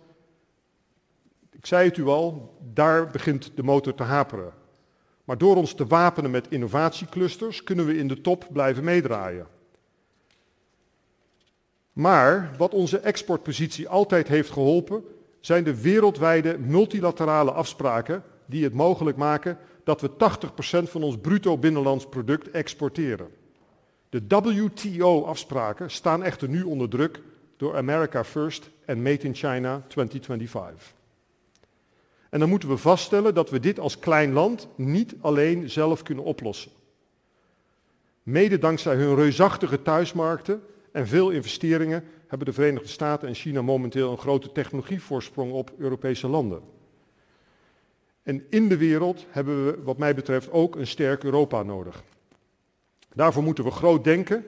[1.50, 4.52] Ik zei het u al, daar begint de motor te haperen.
[5.24, 9.46] Maar door ons te wapenen met innovatieclusters kunnen we in de top blijven meedraaien.
[11.92, 15.04] Maar wat onze exportpositie altijd heeft geholpen,
[15.40, 21.58] zijn de wereldwijde multilaterale afspraken die het mogelijk maken dat we 80% van ons bruto
[21.58, 23.28] binnenlands product exporteren.
[24.08, 27.22] De WTO-afspraken staan echter nu onder druk
[27.56, 30.94] door America First en Made in China 2025.
[32.30, 36.24] En dan moeten we vaststellen dat we dit als klein land niet alleen zelf kunnen
[36.24, 36.72] oplossen.
[38.22, 44.10] Mede dankzij hun reusachtige thuismarkten en veel investeringen hebben de Verenigde Staten en China momenteel
[44.10, 46.75] een grote technologievoorsprong op Europese landen.
[48.26, 52.02] En in de wereld hebben we wat mij betreft ook een sterk Europa nodig.
[53.14, 54.44] Daarvoor moeten we groot denken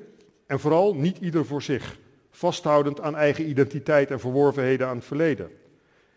[0.46, 1.98] en vooral niet ieder voor zich,
[2.30, 5.50] vasthoudend aan eigen identiteit en verworvenheden aan het verleden.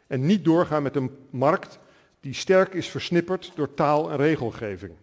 [0.08, 1.80] En niet doorgaan met een markt
[2.19, 4.93] die sterk is versnipperd door taal en regelgeving.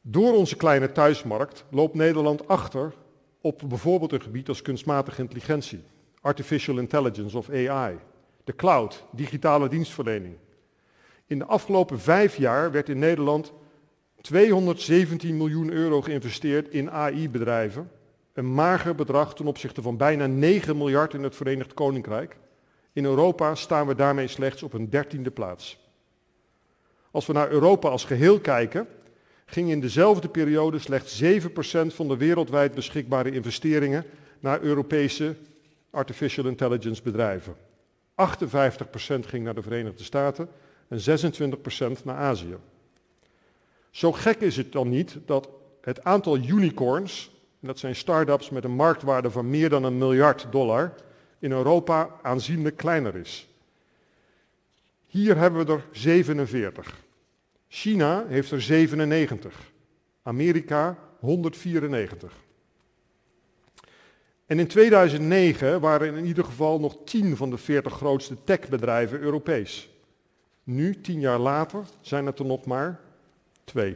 [0.00, 2.94] Door onze kleine thuismarkt loopt Nederland achter
[3.40, 5.84] op bijvoorbeeld een gebied als kunstmatige intelligentie,
[6.20, 7.98] artificial intelligence of AI,
[8.46, 10.36] de cloud, digitale dienstverlening.
[11.26, 13.52] In de afgelopen vijf jaar werd in Nederland
[14.20, 17.90] 217 miljoen euro geïnvesteerd in AI-bedrijven.
[18.32, 22.36] Een mager bedrag ten opzichte van bijna 9 miljard in het Verenigd Koninkrijk.
[22.92, 25.78] In Europa staan we daarmee slechts op een dertiende plaats.
[27.10, 28.88] Als we naar Europa als geheel kijken,
[29.46, 31.26] ging in dezelfde periode slechts 7%
[31.86, 34.04] van de wereldwijd beschikbare investeringen
[34.40, 35.36] naar Europese
[35.90, 37.65] artificial intelligence bedrijven.
[38.16, 40.48] 58% ging naar de Verenigde Staten
[40.88, 40.98] en
[41.98, 42.56] 26% naar Azië.
[43.90, 45.48] Zo gek is het dan niet dat
[45.80, 50.46] het aantal unicorns, en dat zijn start-ups met een marktwaarde van meer dan een miljard
[50.50, 50.94] dollar,
[51.38, 53.48] in Europa aanzienlijk kleiner is.
[55.06, 56.94] Hier hebben we er 47.
[57.68, 59.72] China heeft er 97.
[60.22, 62.32] Amerika 194.
[64.46, 69.90] En in 2009 waren in ieder geval nog 10 van de 40 grootste techbedrijven Europees.
[70.62, 73.00] Nu, 10 jaar later, zijn het er nog maar
[73.64, 73.94] twee.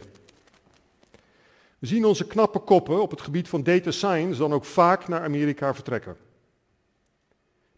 [1.78, 5.22] We zien onze knappe koppen op het gebied van data science dan ook vaak naar
[5.22, 6.16] Amerika vertrekken.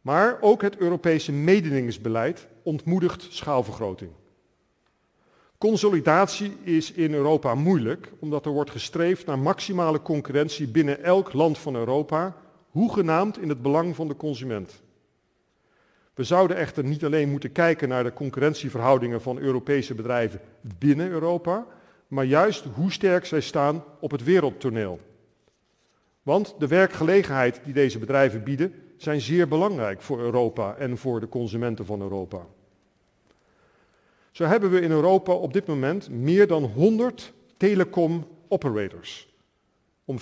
[0.01, 4.11] Maar ook het Europese mededingingsbeleid ontmoedigt schaalvergroting.
[5.59, 11.59] Consolidatie is in Europa moeilijk, omdat er wordt gestreefd naar maximale concurrentie binnen elk land
[11.59, 12.37] van Europa,
[12.73, 14.83] hoegenaamd in het belang van de consument.
[16.14, 20.41] We zouden echter niet alleen moeten kijken naar de concurrentieverhoudingen van Europese bedrijven
[20.79, 21.66] binnen Europa,
[22.09, 25.01] maar juist hoe sterk zij staan op het wereldtoneel.
[26.23, 31.29] Want de werkgelegenheid die deze bedrijven bieden zijn zeer belangrijk voor Europa en voor de
[31.29, 32.47] consumenten van Europa.
[34.31, 39.29] Zo hebben we in Europa op dit moment meer dan 100 telecom operators
[40.05, 40.20] om 95%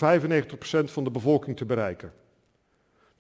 [0.85, 2.13] van de bevolking te bereiken.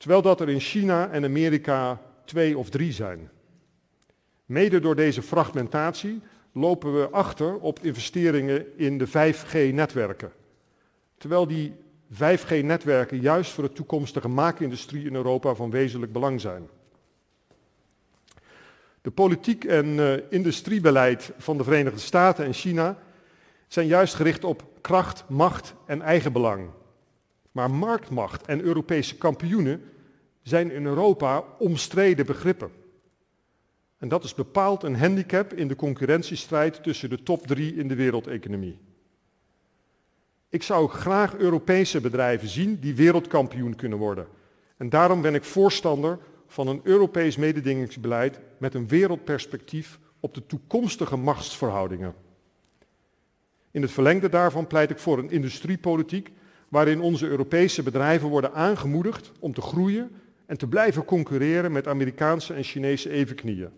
[0.00, 3.30] Terwijl dat er in China en Amerika twee of drie zijn.
[4.46, 6.20] Mede door deze fragmentatie
[6.52, 10.32] lopen we achter op investeringen in de 5G-netwerken.
[11.18, 11.74] Terwijl die
[12.12, 16.68] 5G-netwerken juist voor de toekomstige maakindustrie in Europa van wezenlijk belang zijn.
[19.00, 22.98] De politiek en uh, industriebeleid van de Verenigde Staten en China
[23.68, 26.68] zijn juist gericht op kracht, macht en eigenbelang.
[27.52, 29.82] Maar marktmacht en Europese kampioenen
[30.42, 32.70] zijn in Europa omstreden begrippen.
[33.98, 37.94] En dat is bepaald een handicap in de concurrentiestrijd tussen de top drie in de
[37.94, 38.78] wereldeconomie.
[40.48, 44.26] Ik zou graag Europese bedrijven zien die wereldkampioen kunnen worden.
[44.76, 51.16] En daarom ben ik voorstander van een Europees mededingingsbeleid met een wereldperspectief op de toekomstige
[51.16, 52.14] machtsverhoudingen.
[53.70, 56.30] In het verlengde daarvan pleit ik voor een industriepolitiek
[56.70, 60.10] waarin onze Europese bedrijven worden aangemoedigd om te groeien
[60.46, 63.70] en te blijven concurreren met Amerikaanse en Chinese evenknieën.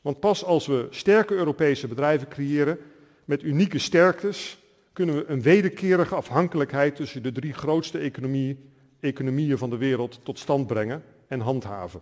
[0.00, 2.78] Want pas als we sterke Europese bedrijven creëren
[3.24, 4.58] met unieke sterktes,
[4.92, 8.58] kunnen we een wederkerige afhankelijkheid tussen de drie grootste economie,
[9.00, 12.00] economieën van de wereld tot stand brengen en handhaven.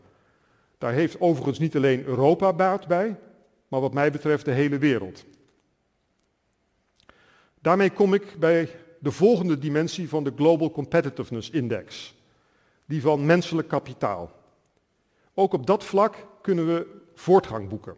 [0.79, 3.17] Daar heeft overigens niet alleen Europa baat bij,
[3.69, 5.25] maar wat mij betreft de hele wereld.
[7.61, 8.69] Daarmee kom ik bij
[9.07, 12.15] de volgende dimensie van de Global Competitiveness Index,
[12.85, 14.33] die van menselijk kapitaal.
[15.35, 17.97] Ook op dat vlak kunnen we voortgang boeken.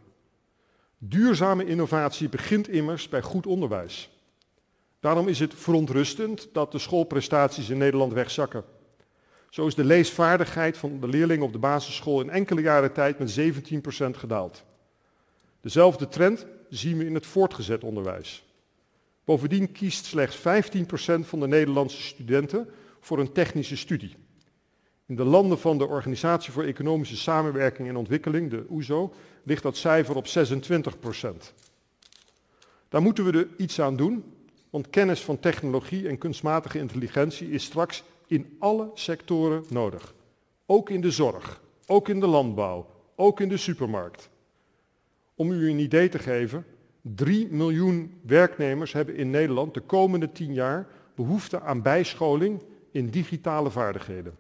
[0.99, 4.11] Duurzame innovatie begint immers bij goed onderwijs.
[5.01, 8.65] Daarom is het verontrustend dat de schoolprestaties in Nederland wegzakken.
[9.51, 13.41] Zo is de leesvaardigheid van de leerlingen op de basisschool in enkele jaren tijd met
[13.41, 14.65] 17% gedaald.
[15.61, 18.48] Dezelfde trend zien we in het voortgezet onderwijs.
[19.29, 20.41] Bovendien kiest slechts 15%
[21.21, 22.69] van de Nederlandse studenten
[23.01, 24.17] voor een technische studie.
[25.07, 29.63] In de landen van de Organisatie voor Economische Samenwerking en Ontwikkeling, de OESO, e ligt
[29.63, 31.53] dat cijfer op 26%.
[32.89, 34.25] Daar moeten we er iets aan doen,
[34.71, 40.15] want kennis van technologie en kunstmatige intelligentie is straks in alle sectoren nodig.
[40.67, 44.29] Ook in de zorg, ook in de landbouw, ook in de supermarkt.
[45.35, 46.65] Om u een idee te geven,
[47.15, 53.71] 3 miljoen werknemers hebben in Nederland de komende 10 jaar behoefte aan bijscholing in digitale
[53.71, 54.37] vaardigheden.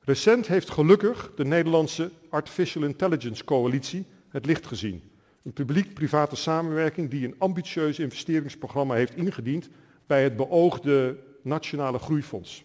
[0.00, 5.02] Recent heeft gelukkig de Nederlandse Artificial Intelligence Coalitie het licht gezien.
[5.42, 9.68] Een publiek-private samenwerking die een ambitieus investeringsprogramma heeft ingediend
[10.06, 12.64] bij het beoogde Nationale Groeifonds.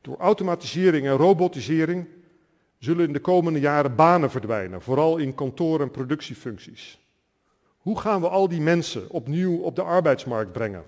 [0.00, 2.06] Door automatisering en robotisering
[2.78, 6.98] zullen in de komende jaren banen verdwijnen, vooral in kantoor- en productiefuncties.
[7.78, 10.84] Hoe gaan we al die mensen opnieuw op de arbeidsmarkt brengen?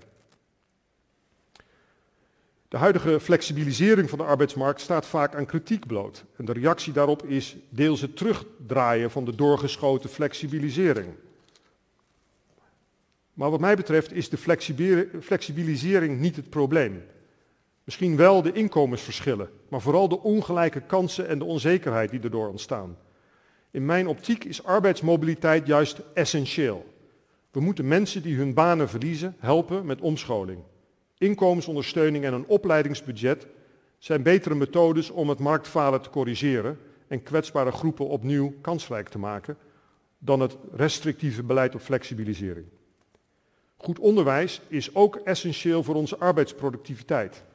[2.69, 6.25] De huidige flexibilisering van de arbeidsmarkt staat vaak aan kritiek bloot.
[6.37, 11.07] En de reactie daarop is deels het terugdraaien van de doorgeschoten flexibilisering.
[13.35, 14.37] Maar wat mij betreft is de
[15.21, 17.03] flexibilisering niet het probleem.
[17.89, 22.97] Misschien wel de inkomensverschillen, maar vooral de ongelijke kansen en de onzekerheid die erdoor ontstaan.
[23.71, 26.87] In mijn optiek is arbeidsmobiliteit juist essentieel.
[27.51, 30.61] We moeten mensen die hun banen verliezen helpen met omscholing.
[31.19, 33.47] Inkomensondersteuning en een opleidingsbudget
[33.99, 39.57] zijn betere methodes om het marktfalen te corrigeren en kwetsbare groepen opnieuw kansrijk te maken
[40.19, 42.67] dan het restrictieve beleid op flexibilisering.
[43.77, 47.47] Goed onderwijs is ook essentieel voor onze arbeidsproductiviteit.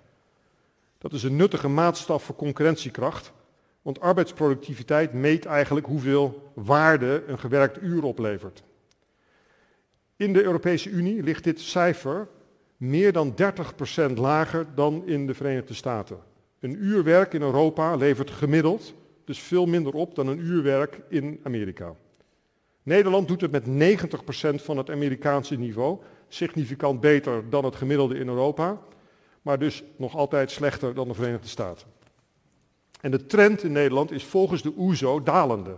[1.03, 3.33] Dat is een nuttige maatstaf voor concurrentiekracht,
[3.81, 8.63] want arbeidsproductiviteit meet eigenlijk hoeveel waarde een gewerkt uur oplevert.
[10.15, 12.27] In de Europese Unie ligt dit cijfer
[12.77, 13.35] meer dan
[14.11, 16.17] 30% lager dan in de Verenigde Staten.
[16.59, 18.93] Een uur werk in Europa levert gemiddeld
[19.25, 21.95] dus veel minder op dan een uur werk in Amerika.
[22.83, 23.97] Nederland doet het met
[24.59, 25.97] 90% van het Amerikaanse niveau,
[26.27, 28.81] significant beter dan het gemiddelde in Europa,
[29.43, 31.87] maar dus nog altijd slechter dan de Verenigde Staten.
[33.01, 35.77] En de trend in Nederland is volgens de OESO e dalende.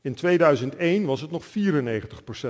[0.00, 2.48] In 2001 was het nog 94%.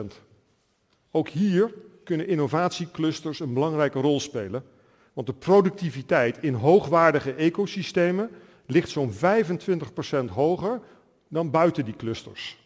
[1.10, 1.74] Ook hier
[2.04, 4.64] kunnen innovatieclusters een belangrijke rol spelen,
[5.12, 8.30] want de productiviteit in hoogwaardige ecosystemen
[8.66, 9.16] ligt zo'n 25%
[10.30, 10.80] hoger
[11.28, 12.60] dan buiten die clusters.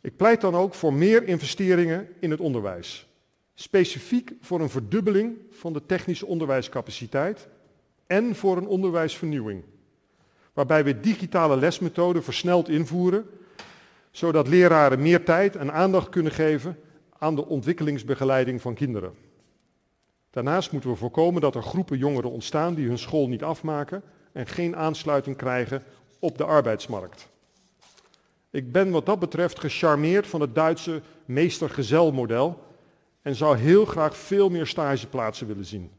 [0.00, 3.06] Ik pleit dan ook voor meer investeringen in het onderwijs.
[3.54, 7.48] Specifiek voor een verdubbeling van de technische onderwijscapaciteit
[8.06, 9.64] en voor een onderwijsvernieuwing.
[10.52, 13.26] Waarbij we digitale lesmethoden versneld invoeren,
[14.10, 16.78] zodat leraren meer tijd en aandacht kunnen geven
[17.18, 19.14] aan de ontwikkelingsbegeleiding van kinderen.
[20.30, 24.46] Daarnaast moeten we voorkomen dat er groepen jongeren ontstaan die hun school niet afmaken en
[24.46, 25.82] geen aansluiting krijgen
[26.18, 27.28] op de arbeidsmarkt.
[28.50, 32.71] Ik ben wat dat betreft gecharmeerd van het Duitse meester-gezel-model
[33.22, 35.90] en zou heel graag veel meer stageplaatsen willen zien.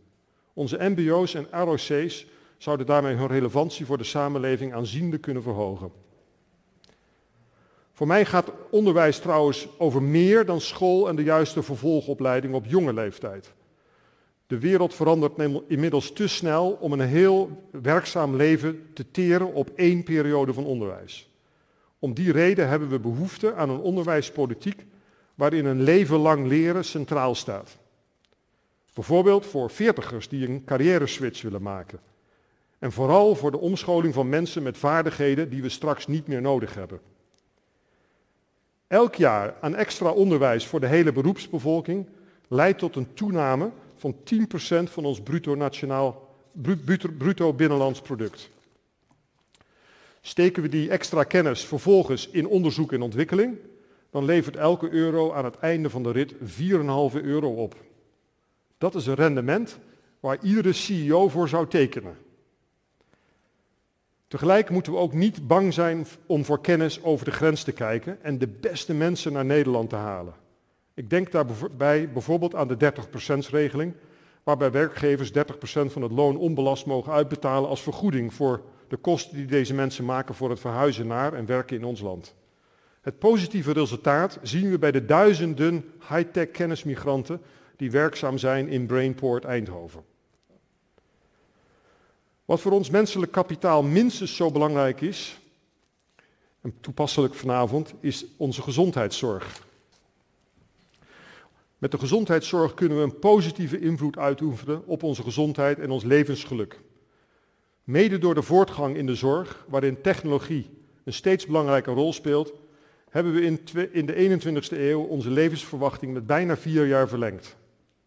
[0.53, 2.25] Onze mbo's en ROC's
[2.57, 5.91] zouden daarmee hun relevantie voor de samenleving aanzienlijk kunnen verhogen.
[7.93, 12.93] Voor mij gaat onderwijs trouwens over meer dan school en de juiste vervolgopleiding op jonge
[12.93, 13.53] leeftijd.
[14.47, 15.33] De wereld verandert
[15.67, 21.29] inmiddels te snel om een heel werkzaam leven te teren op één periode van onderwijs.
[21.99, 24.85] Om die reden hebben we behoefte aan een onderwijspolitiek
[25.35, 27.77] waarin een leven lang leren centraal staat.
[28.93, 31.99] Bijvoorbeeld voor veertigers die een carrière switch willen maken.
[32.79, 36.73] En vooral voor de omscholing van mensen met vaardigheden die we straks niet meer nodig
[36.73, 36.99] hebben.
[38.87, 42.07] Elk jaar aan extra onderwijs voor de hele beroepsbevolking
[42.47, 44.17] leidt tot een toename van 10%
[44.83, 46.35] van ons bruto, nationaal,
[47.17, 48.49] bruto binnenlands product.
[50.21, 53.57] Steken we die extra kennis vervolgens in onderzoek en ontwikkeling,
[54.13, 56.37] dan levert elke euro aan het einde van de rit 4,5
[57.21, 57.75] euro op.
[58.77, 59.79] Dat is een rendement
[60.19, 62.17] waar iedere CEO voor zou tekenen.
[64.27, 68.23] Tegelijk moeten we ook niet bang zijn om voor kennis over de grens te kijken
[68.23, 70.33] en de beste mensen naar Nederland te halen.
[70.93, 73.93] Ik denk daarbij bijvoorbeeld aan de 30%-regeling,
[74.43, 75.33] waarbij werkgevers 30%
[75.91, 80.35] van het loon onbelast mogen uitbetalen als vergoeding voor de kosten die deze mensen maken
[80.35, 82.35] voor het verhuizen naar en werken in ons land.
[83.03, 87.41] Het positieve resultaat zien we bij de duizenden high-tech kennismigranten
[87.75, 90.03] die werkzaam zijn in Brainport Eindhoven.
[92.45, 95.39] Wat voor ons menselijk kapitaal minstens zo belangrijk is,
[96.61, 99.61] en toepasselijk vanavond, is onze gezondheidszorg.
[101.77, 106.79] Met de gezondheidszorg kunnen we een positieve invloed uitoefenen op onze gezondheid en ons levensgeluk.
[107.83, 110.69] Mede door de voortgang in de zorg, waarin technologie
[111.03, 112.53] een steeds belangrijke rol speelt,
[113.13, 113.41] hebben we
[113.91, 117.57] in, de 21ste eeuw onze levensverwachting met bijna vier jaar verlengd.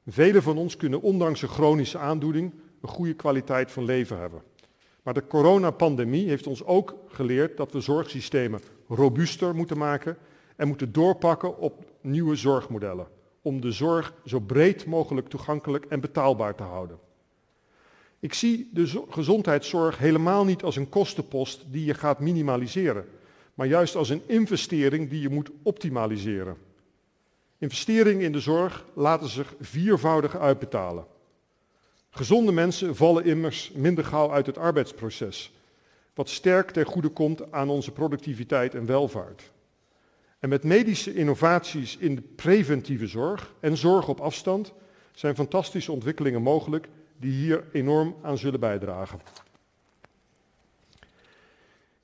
[0.06, 4.42] Velen van ons kunnen ondanks een chronische aandoening een goede kwaliteit van leven hebben.
[5.02, 10.16] Maar de coronapandemie heeft ons ook geleerd dat we zorgsystemen robuuster moeten maken
[10.56, 13.06] en moeten doorpakken op nieuwe zorgmodellen
[13.42, 16.98] om de zorg zo breed mogelijk toegankelijk en betaalbaar te houden.
[18.20, 23.04] Ik zie de gezondheidszorg helemaal niet als een kostenpost die je gaat minimaliseren,
[23.56, 26.56] maar juist als een investering die je moet optimaliseren.
[27.58, 31.06] Investeringen in de zorg laten zich viervoudig uitbetalen.
[32.10, 35.52] Gezonde mensen vallen immers minder gauw uit het arbeidsproces,
[36.14, 39.52] wat sterk ten goede komt aan onze productiviteit en welvaart.
[40.38, 44.72] En met medische innovaties in de preventieve zorg en zorg op afstand
[45.12, 49.20] zijn fantastische ontwikkelingen mogelijk die hier enorm aan zullen bijdragen.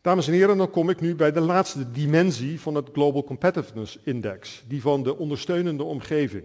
[0.02, 3.98] Dames en heren, dan kom ik nu bij de laatste dimensie van het Global Competitiveness
[4.04, 6.44] Index, die van de ondersteunende omgeving.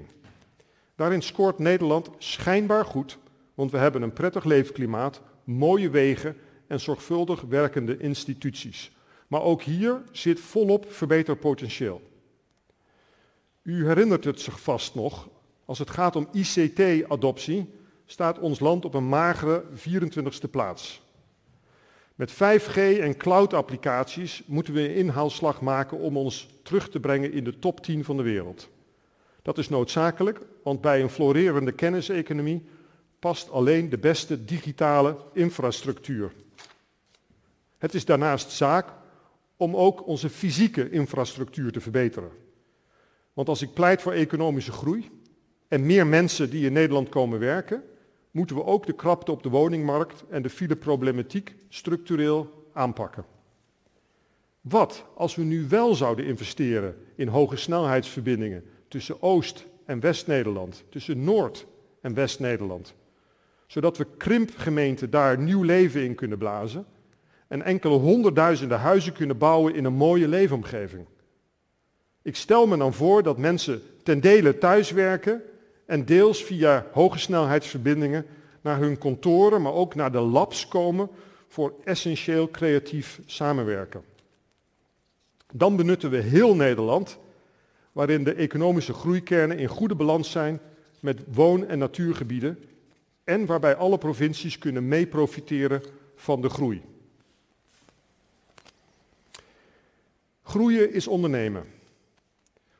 [0.95, 3.17] Daarin scoort Nederland schijnbaar goed,
[3.53, 6.37] want we hebben een prettig leefklimaat, mooie wegen
[6.67, 8.91] en zorgvuldig werkende instituties.
[9.27, 12.01] Maar ook hier zit volop verbeterpotentieel.
[13.61, 15.27] U herinnert het zich vast nog,
[15.65, 17.69] als het gaat om ICT-adoptie
[18.05, 21.06] staat ons land op een magere 24ste plaats.
[22.17, 27.43] Met 5G en cloud-applicaties moeten we een inhaalslag maken om ons terug te brengen in
[27.43, 28.69] de top 10 van de wereld.
[29.41, 32.65] Dat is noodzakelijk, want bij een florerende kenniseconomie
[33.19, 36.31] past alleen de beste digitale infrastructuur.
[37.77, 38.93] Het is daarnaast zaak
[39.57, 42.31] om ook onze fysieke infrastructuur te verbeteren.
[43.33, 45.09] Want als ik pleit voor economische groei
[45.67, 47.83] en meer mensen die in Nederland komen werken,
[48.37, 53.25] moeten we ook de krapte op de woningmarkt en de fileproblematiek structureel aanpakken.
[54.61, 61.23] Wat als we nu wel zouden investeren in hoge snelheidsverbindingen tussen Oost- en West-Nederland, tussen
[61.23, 61.65] Noord-
[62.01, 62.93] en West-Nederland,
[63.67, 66.85] zodat we krimpgemeenten daar nieuw leven in kunnen blazen
[67.47, 71.05] en enkele honderdduizenden huizen kunnen bouwen in een mooie leefomgeving.
[72.21, 75.41] Ik stel me dan voor dat mensen ten dele thuiswerken
[75.87, 78.25] en deels via hoge snelheidsverbindingen
[78.61, 81.09] naar hun kantoren, maar ook naar de labs komen
[81.47, 84.03] voor essentieel creatief samenwerken.
[85.53, 87.19] Dan benutten we heel Nederland,
[87.91, 90.59] waarin de economische groeikernen in goede balans zijn
[90.99, 92.59] met woon- en natuurgebieden
[93.23, 95.83] en waarbij alle provincies kunnen meeprofiteren
[96.15, 96.81] van de groei.
[100.43, 101.65] Groeien is ondernemen.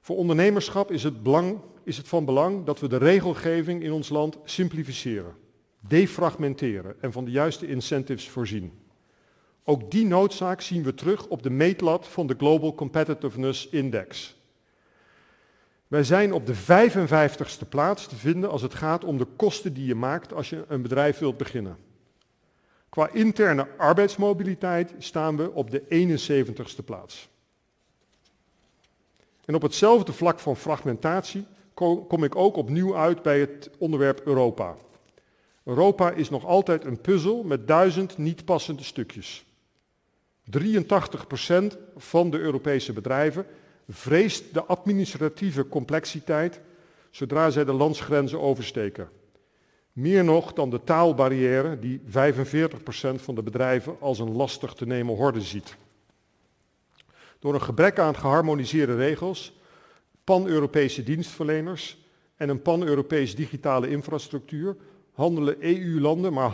[0.02, 4.10] Voor ondernemerschap is het, belang, is het van belang dat we de regelgeving in ons
[4.10, 5.36] land simplificeren,
[5.80, 8.72] defragmenteren en van de juiste incentives voorzien.
[9.64, 14.36] Ook die noodzaak zien we terug op de meetlat van de Global Competitiveness Index.
[15.88, 19.86] Wij zijn op de 55ste plaats te vinden als het gaat om de kosten die
[19.86, 21.78] je maakt als je een bedrijf wilt beginnen.
[22.90, 27.30] Qua interne arbeidsmobiliteit staan we op de 71ste plaats.
[29.46, 31.46] En op hetzelfde vlak van fragmentatie
[32.08, 34.76] kom ik ook opnieuw uit bij het onderwerp Europa.
[35.64, 39.46] Europa is nog altijd een puzzel met duizend niet passende stukjes.
[40.60, 43.46] 83% van de Europese bedrijven
[43.88, 46.62] vreest de administratieve complexiteit
[47.10, 49.10] zodra zij de landsgrenzen oversteken.
[49.92, 52.02] Meer nog dan de taalbarrière die 45%
[53.16, 55.76] van de bedrijven als een lastig te nemen horde ziet.
[57.40, 59.57] Door een gebrek aan geharmoniseerde regels,
[60.28, 61.98] pan-Europese dienstverleners
[62.36, 64.76] en een pan-Europees digitale infrastructuur
[65.12, 66.52] handelen EU-landen maar,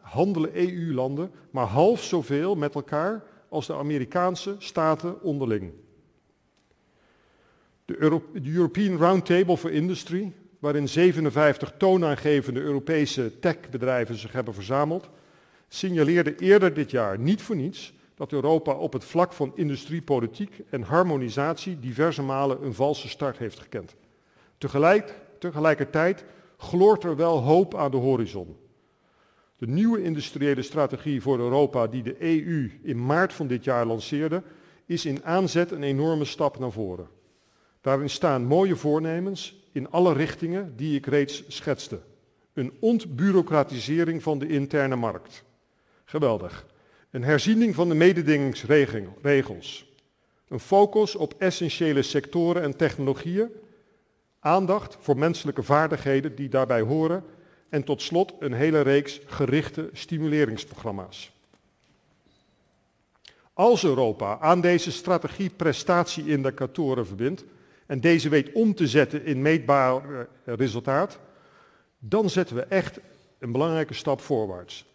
[0.00, 5.72] handelen EU-landen maar half zoveel met elkaar als de Amerikaanse staten onderling.
[7.84, 15.08] De, European Roundtable for Industry, waarin 57 toonaangevende Europese techbedrijven zich hebben verzameld,
[15.68, 20.82] signaleerde eerder dit jaar niet voor niets dat Europa op het vlak van industriepolitiek en
[20.82, 23.94] harmonisatie diverse malen een valse start heeft gekend.
[24.58, 26.24] Tegelijk, tegelijkertijd
[26.56, 28.56] gloort er wel hoop aan de horizon.
[29.56, 34.42] De nieuwe industriële strategie voor Europa die de EU in maart van dit jaar lanceerde,
[34.86, 37.08] is in aanzet een enorme stap naar voren.
[37.80, 42.00] Daarin staan mooie voornemens in alle richtingen die ik reeds schetste.
[42.52, 45.44] Een ontbureaucratisering van de interne markt.
[46.04, 46.66] Geweldig.
[47.10, 49.86] Een herziening van de mededingingsregels.
[50.48, 53.48] Een focus op essentiële sectoren en technologieën.
[54.40, 57.24] Aandacht voor menselijke vaardigheden die daarbij horen.
[57.68, 61.32] En tot slot een hele reeks gerichte stimuleringsprogramma's.
[63.52, 67.44] Als Europa aan deze strategie prestatieindicatoren verbindt
[67.86, 71.18] en deze weet om te zetten in meetbaar resultaat,
[71.98, 72.98] dan zetten we echt
[73.38, 74.86] een belangrijke stap voorwaarts.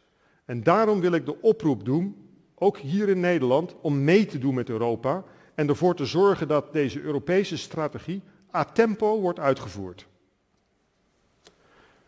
[0.46, 2.16] En daarom wil ik de oproep doen,
[2.56, 5.24] ook hier in Nederland, om mee te doen met Europa
[5.56, 8.22] en ervoor te zorgen dat deze Europese strategie
[8.56, 10.08] a tempo wordt uitgevoerd.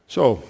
[0.05, 0.43] Zo,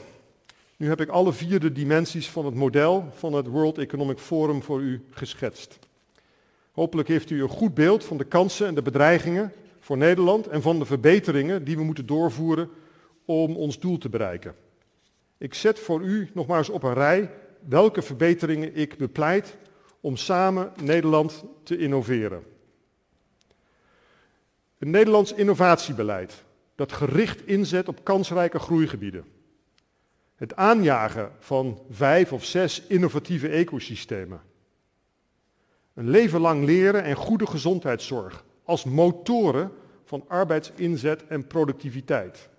[0.77, 4.63] nu heb ik alle vier de dimensies van het model van het World Economic Forum
[4.63, 5.79] voor u geschetst.
[6.71, 10.61] Hopelijk heeft u een goed beeld van de kansen en de bedreigingen voor Nederland en
[10.61, 12.69] van de verbeteringen die we moeten doorvoeren
[13.25, 14.55] om ons doel te bereiken.
[15.37, 17.31] Ik zet voor u nogmaals op een rij
[17.67, 19.57] welke verbeteringen ik bepleit
[19.99, 22.43] om samen Nederland te innoveren.
[24.77, 26.43] Een Nederlands innovatiebeleid
[26.75, 29.25] dat gericht inzet op kansrijke groeigebieden.
[30.35, 34.41] Het aanjagen van vijf of zes innovatieve ecosystemen.
[35.93, 39.71] Een leven lang leren en goede gezondheidszorg als motoren
[40.03, 42.49] van arbeidsinzet en productiviteit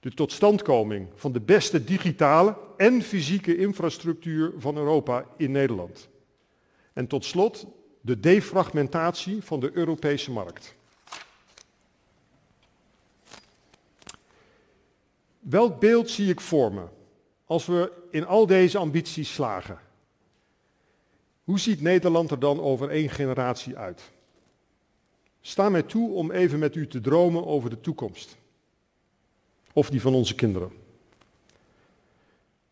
[0.00, 6.08] de totstandkoming van de beste digitale en fysieke infrastructuur van Europa in Nederland.
[6.92, 7.66] En tot slot
[8.00, 10.74] de defragmentatie van de Europese markt.
[15.38, 16.84] Welk beeld zie ik voor me
[17.46, 19.78] als we in al deze ambities slagen?
[21.44, 24.10] Hoe ziet Nederland er dan over één generatie uit?
[25.40, 28.39] Sta mij toe om even met u te dromen over de toekomst
[29.80, 30.72] of die van onze kinderen.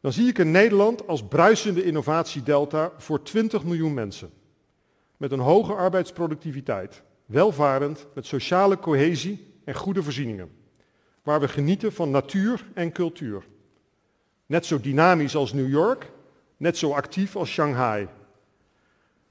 [0.01, 4.31] Dan zie ik een Nederland als bruisende innovatiedelta voor 20 miljoen mensen.
[5.17, 10.51] Met een hoge arbeidsproductiviteit, welvarend, met sociale cohesie en goede voorzieningen.
[11.23, 13.47] Waar we genieten van natuur en cultuur.
[14.47, 16.11] Net zo dynamisch als New York,
[16.57, 18.09] net zo actief als Shanghai.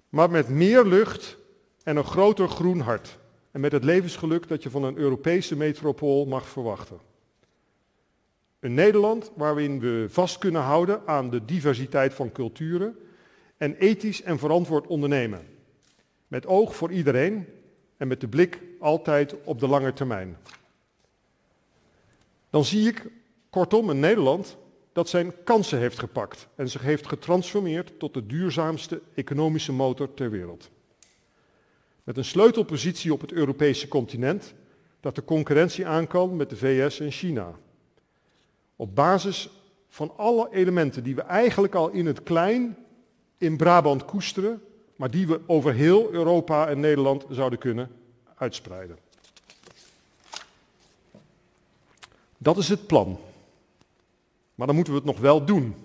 [0.10, 1.38] Maar met meer lucht
[1.84, 3.18] en een groter groen hart.
[3.52, 7.00] En met het levensgeluk dat je van een Europese metropool mag verwachten.
[8.60, 12.98] Een Nederland waarin we vast kunnen houden aan de diversiteit van culturen
[13.58, 15.48] en ethisch en verantwoord ondernemen.
[16.28, 17.48] Met oog voor iedereen
[17.98, 20.38] en met de blik altijd op de lange termijn.
[22.50, 23.06] Dan zie ik
[23.50, 24.58] kortom een Nederland
[24.92, 30.30] dat zijn kansen heeft gepakt en zich heeft getransformeerd tot de duurzaamste economische motor ter
[30.30, 30.70] wereld.
[32.04, 34.54] Met een sleutelpositie op het Europese continent
[35.00, 37.56] dat de concurrentie aan kan met de VS en China.
[38.80, 39.50] Op basis
[39.90, 42.78] van alle elementen die we eigenlijk al in het klein
[43.38, 44.62] in Brabant koesteren,
[44.96, 47.90] maar die we over heel Europa en Nederland zouden kunnen
[48.36, 48.98] uitspreiden.
[52.38, 53.20] Dat is het plan.
[54.56, 55.76] Maar dan moeten we het nog wel doen.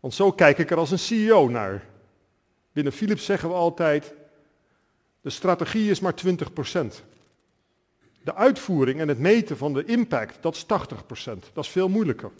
[0.00, 1.86] Want zo kijk ik er als een CEO naar.
[2.72, 4.14] Binnen Philips zeggen we altijd,
[5.20, 7.02] de strategie is maar 20%.
[8.24, 10.66] De uitvoering en het meten van de impact, dat is 80%.
[11.52, 12.30] Dat is veel moeilijker.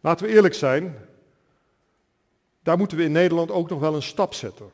[0.00, 0.94] Laten we eerlijk zijn,
[2.62, 4.70] daar moeten we in Nederland ook nog wel een stap zetten.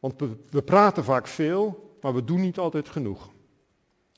[0.00, 3.30] Want we, we praten vaak veel, maar we doen niet altijd genoeg.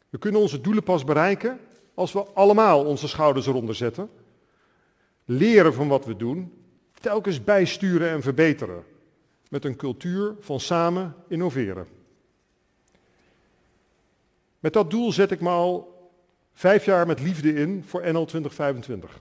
[0.08, 1.60] We kunnen onze doelen pas bereiken
[1.94, 4.10] als we allemaal onze schouders eronder zetten.
[5.24, 6.52] Leren van wat we doen,
[7.00, 8.84] telkens bijsturen en verbeteren.
[9.48, 11.86] Met een cultuur van samen innoveren.
[14.64, 15.94] Met dat doel zet ik me al
[16.52, 19.20] vijf jaar met liefde in voor NL 2025.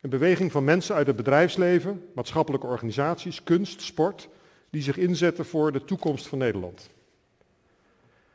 [0.00, 4.28] Een beweging van mensen uit het bedrijfsleven, maatschappelijke organisaties, kunst, sport,
[4.70, 6.90] die zich inzetten voor de toekomst van Nederland.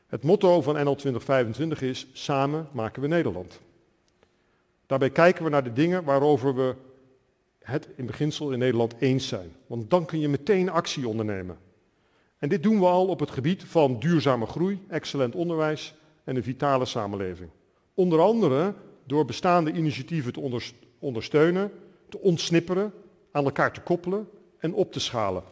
[0.07, 3.59] Het motto van NL 2025 is Samen maken we Nederland.
[4.85, 6.75] Daarbij kijken we naar de dingen waarover we
[7.59, 9.55] het in beginsel in Nederland eens zijn.
[9.67, 11.57] Want dan kun je meteen actie ondernemen.
[12.37, 16.43] En dit doen we al op het gebied van duurzame groei, excellent onderwijs en een
[16.43, 17.49] vitale samenleving.
[17.93, 20.61] Onder andere door bestaande initiatieven te
[20.99, 21.71] ondersteunen,
[22.09, 22.93] te ontsnipperen,
[23.31, 25.43] aan elkaar te koppelen en op te schalen.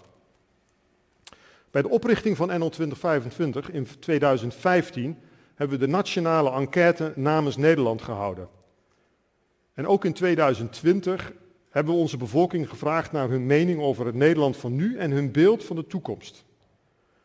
[1.71, 5.17] Bij de oprichting van NL 2025 in 2015
[5.55, 8.47] hebben we de nationale enquête namens Nederland gehouden.
[9.73, 11.33] En ook in 2020
[11.69, 15.31] hebben we onze bevolking gevraagd naar hun mening over het Nederland van nu en hun
[15.31, 16.45] beeld van de toekomst.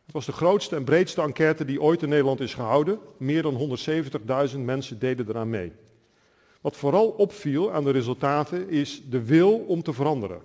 [0.05, 2.99] Het was de grootste en breedste enquête die ooit in Nederland is gehouden.
[3.17, 3.77] Meer dan
[4.53, 5.71] 170.000 mensen deden eraan mee.
[6.61, 10.41] Wat vooral opviel aan de resultaten is de wil om te veranderen.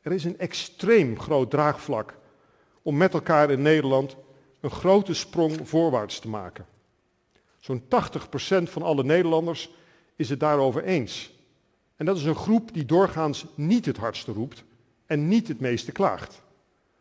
[0.00, 2.18] Er is een extreem groot draagvlak
[2.82, 4.16] om met elkaar in Nederland
[4.60, 6.66] een grote sprong voorwaarts te maken.
[7.58, 7.86] Zo'n 80%
[8.62, 9.70] van alle Nederlanders
[10.16, 11.32] is het daarover eens.
[11.96, 14.64] En dat is een groep die doorgaans niet het hardste roept
[15.06, 16.42] en niet het meeste klaagt.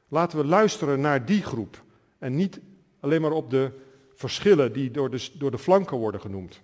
[0.07, 1.83] Laten we luisteren naar die groep
[2.19, 2.59] en niet
[2.99, 3.71] alleen maar op de
[4.13, 6.61] verschillen die door de, door de flanken worden genoemd.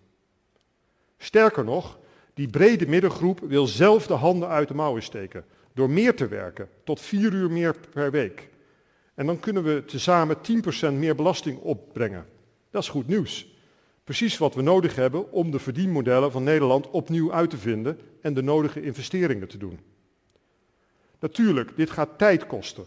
[1.18, 2.00] Sterker nog,
[2.34, 6.70] die brede middengroep wil zelf de handen uit de mouwen steken door meer te werken,
[6.84, 8.50] tot vier uur meer per week.
[9.14, 12.26] En dan kunnen we tezamen 10% meer belasting opbrengen.
[12.70, 13.54] Dat is goed nieuws.
[14.04, 18.34] Precies wat we nodig hebben om de verdienmodellen van Nederland opnieuw uit te vinden en
[18.34, 19.80] de nodige investeringen te doen.
[21.20, 22.86] Natuurlijk, dit gaat tijd kosten.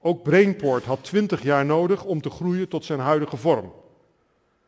[0.00, 3.72] Ook Brainport had 20 jaar nodig om te groeien tot zijn huidige vorm.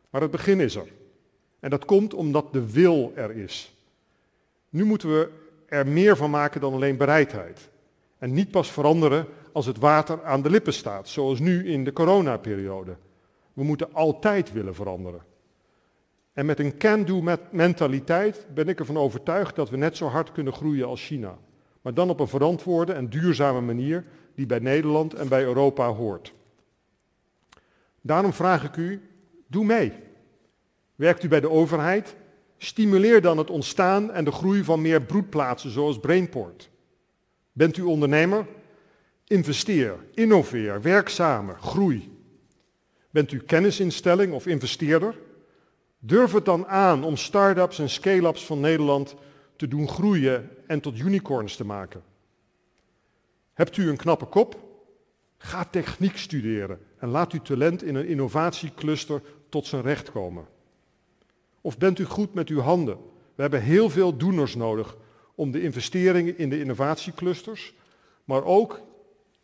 [0.09, 0.87] Maar het begin is er.
[1.59, 3.75] En dat komt omdat de wil er is.
[4.69, 5.29] Nu moeten we
[5.65, 7.69] er meer van maken dan alleen bereidheid.
[8.17, 11.93] En niet pas veranderen als het water aan de lippen staat, zoals nu in de
[11.93, 12.95] coronaperiode.
[13.53, 15.21] We moeten altijd willen veranderen.
[16.33, 20.53] En met een can-do mentaliteit ben ik ervan overtuigd dat we net zo hard kunnen
[20.53, 21.37] groeien als China.
[21.81, 24.05] Maar dan op een verantwoorde en duurzame manier
[24.35, 26.33] die bij Nederland en bij Europa hoort.
[28.01, 29.01] Daarom vraag ik u,
[29.47, 29.93] doe mee.
[30.95, 32.15] Werkt u bij de overheid?
[32.57, 36.69] Stimuleer dan het ontstaan en de groei van meer broedplaatsen zoals Brainport.
[37.51, 38.47] Bent u ondernemer?
[39.27, 42.17] Investeer, innoveer, werk samen, groei.
[43.09, 45.19] Bent u kennisinstelling of investeerder?
[45.99, 49.15] Durf het dan aan om start-ups en scale-ups van Nederland
[49.55, 52.03] te doen groeien en tot unicorns te maken.
[53.53, 54.59] Hebt u een knappe kop?
[55.37, 60.45] Ga techniek studeren en laat uw talent in een innovatiecluster tot zijn recht komen.
[61.61, 62.97] Of bent u goed met uw handen?
[63.35, 64.97] We hebben heel veel doeners nodig
[65.35, 67.73] om de investeringen in de innovatieclusters,
[68.23, 68.81] maar ook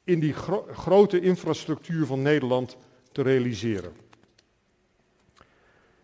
[0.03, 0.33] in die
[0.73, 2.77] grote infrastructuur van Nederland
[3.11, 3.93] te realiseren.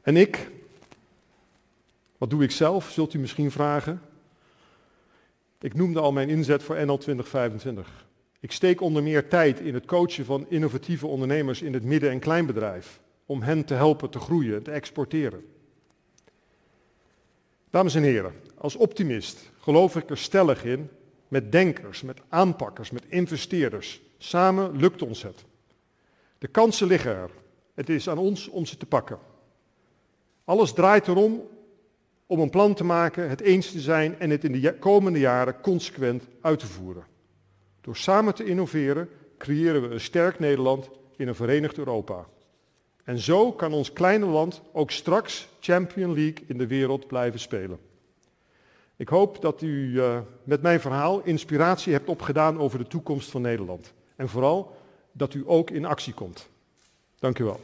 [0.02, 0.52] En ik?
[2.18, 4.02] Wat doe ik zelf, zult u misschien vragen?
[5.66, 8.08] Ik noemde al mijn inzet voor NL 2025.
[8.40, 12.20] Ik steek onder meer tijd in het coachen van innovatieve ondernemers in het midden- en
[12.20, 15.46] kleinbedrijf, om hen te helpen te groeien, te exporteren.
[17.70, 20.90] Dames en heren, als optimist geloof ik er stellig in,
[21.28, 24.02] met denkers, met aanpakkers, met investeerders.
[24.18, 25.46] Samen lukt ons het.
[26.38, 27.32] De kansen liggen er.
[27.74, 29.20] Het is aan ons om ze te pakken.
[30.44, 31.42] Alles draait erom
[32.26, 35.62] om een plan te maken, het eens te zijn en het in de komende jaren
[35.62, 37.06] consequent uit te voeren.
[37.82, 42.26] Door samen te innoveren creëren we een sterk Nederland in een verenigd Europa.
[43.04, 47.80] En zo kan ons kleine land ook straks Champion League in de wereld blijven spelen.
[48.96, 53.42] Ik hoop dat u uh, met mijn verhaal inspiratie hebt opgedaan over de toekomst van
[53.42, 53.94] Nederland.
[54.16, 54.76] En vooral
[55.12, 56.50] dat u ook in actie komt.
[57.20, 57.60] Dank u wel.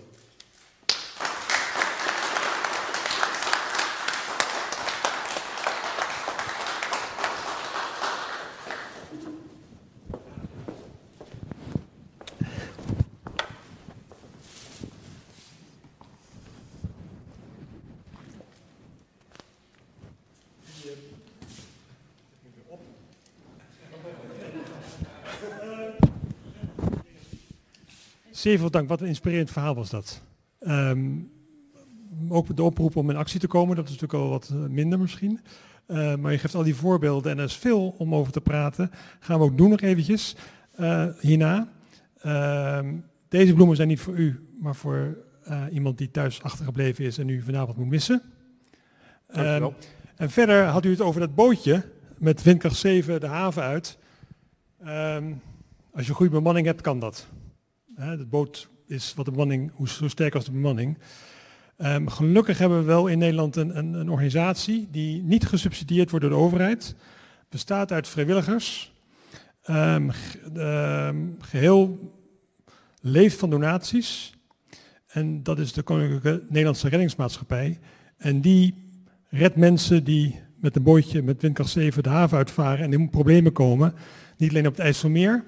[28.42, 30.22] Zeer veel dank, wat een inspirerend verhaal was dat.
[30.60, 31.32] Um,
[32.30, 35.00] ook de oproep om in actie te komen, dat is natuurlijk al wat eh, minder
[35.00, 35.39] misschien.
[35.88, 38.92] Uh, maar je geeft al die voorbeelden en er is veel om over te praten.
[39.20, 40.36] Gaan we ook doen nog eventjes
[40.80, 41.72] uh, hierna.
[42.26, 42.80] Uh,
[43.28, 45.18] deze bloemen zijn niet voor u, maar voor
[45.72, 48.22] iemand die thuis achtergebleven is en u vanavond moet missen.
[49.36, 49.74] Um,
[50.16, 51.84] en verder had u het over dat bootje
[52.18, 53.98] met windkracht 7 de haven uit.
[54.88, 55.42] Um,
[55.94, 57.28] als je een goede bemanning hebt, kan dat.
[57.96, 60.98] De boot is wat de bemanning, hoe zo sterk als de bemanning.
[61.78, 66.26] Um, gelukkig hebben we wel in Nederland een, een, een, organisatie die niet gesubsidieerd wordt
[66.26, 66.96] door de overheid.
[67.50, 68.94] Bestaat uit vrijwilligers.
[69.70, 70.12] Um,
[70.58, 72.14] um, geheel
[73.02, 74.34] leeft van donaties.
[75.08, 77.80] En dat is de Koninklijke Nederlandse Reddingsmaatschappij.
[78.18, 78.76] En die
[79.30, 83.52] redt mensen die met een bootje met windkracht 7 de haven uitvaren en in problemen
[83.52, 83.94] komen.
[84.38, 85.44] Niet alleen op het IJsselmeer,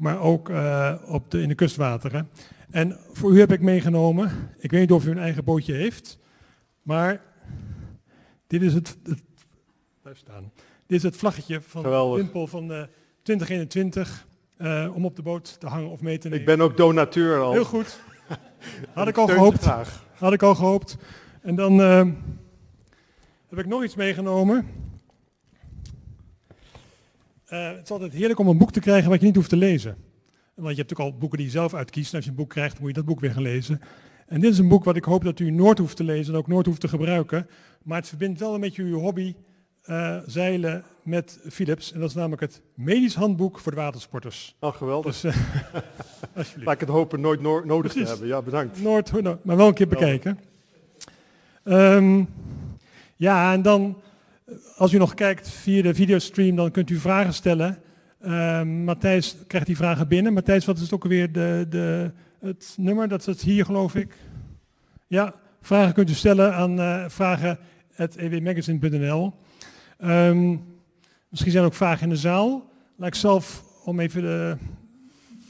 [0.00, 2.30] maar ook uh, op de, in de kustwateren.
[2.70, 6.18] En voor u heb ik meegenomen, ik weet niet of u een eigen bootje heeft,
[6.82, 7.22] maar
[8.46, 9.22] dit is het, het
[10.02, 10.52] blijf staan.
[10.86, 12.16] Dit is het vlaggetje van Geweldig.
[12.16, 12.88] de Wimpel van de
[13.22, 14.26] 2021
[14.58, 16.40] uh, om op de boot te hangen of mee te nemen.
[16.40, 17.52] Ik ben ook donateur al.
[17.52, 18.00] Heel goed.
[18.94, 19.64] Had ik al gehoopt.
[20.14, 20.96] Had ik al gehoopt.
[21.42, 22.04] En dan uh,
[23.48, 24.66] heb ik nog iets meegenomen.
[27.52, 29.56] Uh, het is altijd heerlijk om een boek te krijgen wat je niet hoeft te
[29.56, 29.96] lezen.
[30.54, 32.10] Want je hebt natuurlijk al boeken die je zelf uitkiest.
[32.10, 33.80] En als je een boek krijgt, moet je dat boek weer gaan lezen.
[34.26, 36.38] En dit is een boek wat ik hoop dat u nooit hoeft te lezen en
[36.38, 37.46] ook nooit hoeft te gebruiken.
[37.82, 39.34] Maar het verbindt wel een beetje uw hobby
[39.86, 41.92] uh, zeilen met Philips.
[41.92, 44.56] En dat is namelijk het medisch handboek voor de watersporters.
[44.60, 45.20] Oh, geweldig.
[45.20, 48.02] Dus, uh, Laat ik het hopen nooit no nodig Precies.
[48.02, 48.28] te hebben.
[48.28, 48.82] Ja, bedankt.
[48.82, 50.38] Nooit, no maar wel een keer bekijken.
[51.64, 52.28] Um,
[53.16, 53.96] ja, en dan
[54.76, 57.78] als u nog kijkt via de videostream, dan kunt u vragen stellen.
[58.24, 60.32] Uh, Matthijs krijgt die vragen binnen.
[60.32, 63.08] Matthijs, wat is het ook alweer de, de, het nummer?
[63.08, 64.16] Dat is hier, geloof ik.
[65.06, 69.24] Ja, vragen kunt u stellen aan uh, vragen.ewmagazine.nl.
[69.24, 69.32] Um,
[70.08, 70.56] ehm,
[71.28, 72.70] misschien zijn er ook vragen in de zaal.
[72.96, 74.56] Laat ik zelf, om even de,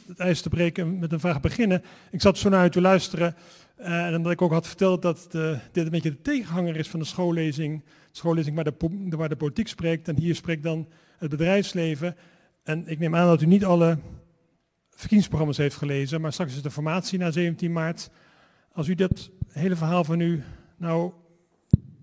[0.06, 1.82] het ijs te breken, met een vraag beginnen.
[2.10, 3.34] Ik zat zo naar u te luisteren.
[3.80, 6.88] Uh, en omdat ik ook had verteld dat de, dit een beetje de tegenhanger is
[6.88, 11.30] van de schoollezing schoollezing waar de, waar de politiek spreekt en hier spreekt dan het
[11.30, 12.16] bedrijfsleven.
[12.62, 13.98] En ik neem aan dat u niet alle
[14.90, 18.10] verkiezingsprogramma's heeft gelezen, maar straks is de formatie na 17 maart.
[18.72, 20.42] Als u dat hele verhaal van u
[20.76, 21.12] nou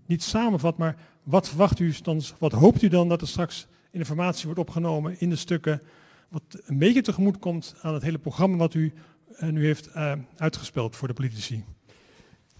[0.05, 3.99] niet samenvat, maar wat verwacht u dan, wat hoopt u dan dat er straks in
[3.99, 5.82] de formatie wordt opgenomen in de stukken,
[6.30, 8.93] wat een beetje tegemoet komt aan het hele programma wat u
[9.39, 11.63] nu heeft uh, uitgespeeld voor de politici?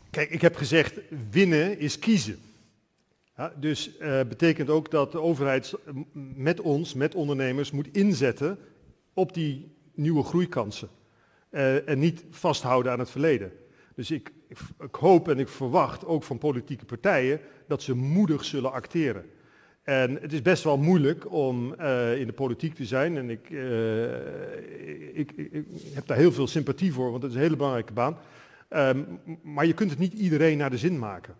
[0.10, 1.00] Kijk, ik heb gezegd,
[1.30, 2.40] winnen is kiezen.
[3.56, 5.74] Dus uh, betekent ook dat de overheid
[6.36, 8.60] met ons, met ondernemers, moet inzetten
[9.14, 10.90] op die nieuwe groeikansen.
[11.86, 13.52] En niet vasthouden aan het verleden.
[13.96, 14.32] Dus ik,
[14.80, 19.26] ik, hoop en ik verwacht ook van politieke partijen dat ze moedig zullen acteren.
[19.88, 23.18] En het is best wel moeilijk om uh, in de politiek te zijn.
[23.18, 23.50] En ik,
[25.14, 28.18] ik, ik, heb daar heel veel sympathie voor, want het is een hele belangrijke baan.
[28.70, 31.36] Um, maar je kunt het niet iedereen naar de zin maken.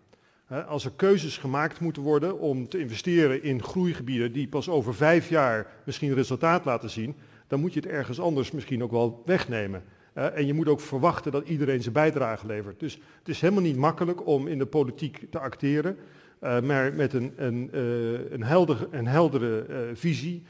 [0.68, 5.28] Als er keuzes gemaakt moeten worden om te investeren in groeigebieden die pas over vijf
[5.28, 9.82] jaar misschien resultaat laten zien, dan moet je het ergens anders misschien ook wel wegnemen.
[10.12, 12.80] en je moet ook verwachten dat iedereen zijn bijdrage levert.
[12.80, 15.96] Dus het is helemaal niet makkelijk om in de politiek te acteren.
[16.40, 17.68] Maar met een, een,
[18.32, 20.42] een, helder, een heldere visie,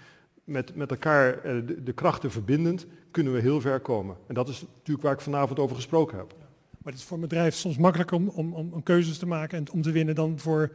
[0.45, 4.17] met, met elkaar de, de krachten verbindend, kunnen we heel ver komen.
[4.27, 6.35] En dat is natuurlijk waar ik vanavond over gesproken heb.
[6.83, 9.73] Maar het is voor een bedrijf soms makkelijker om, om, om keuzes te maken en
[9.73, 10.71] om te winnen dan voor,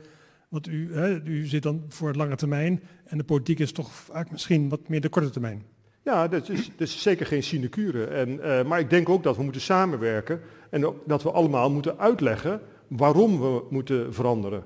[0.49, 3.91] want u, hè, u zit dan voor het lange termijn en de politiek is toch
[3.91, 5.64] vaak misschien wat meer de korte termijn.
[6.03, 8.05] Ja, dat is, dat is zeker geen sinecure.
[8.05, 11.99] En, uh, maar ik denk ook dat we moeten samenwerken en dat we allemaal moeten
[11.99, 14.64] uitleggen waarom we moeten veranderen.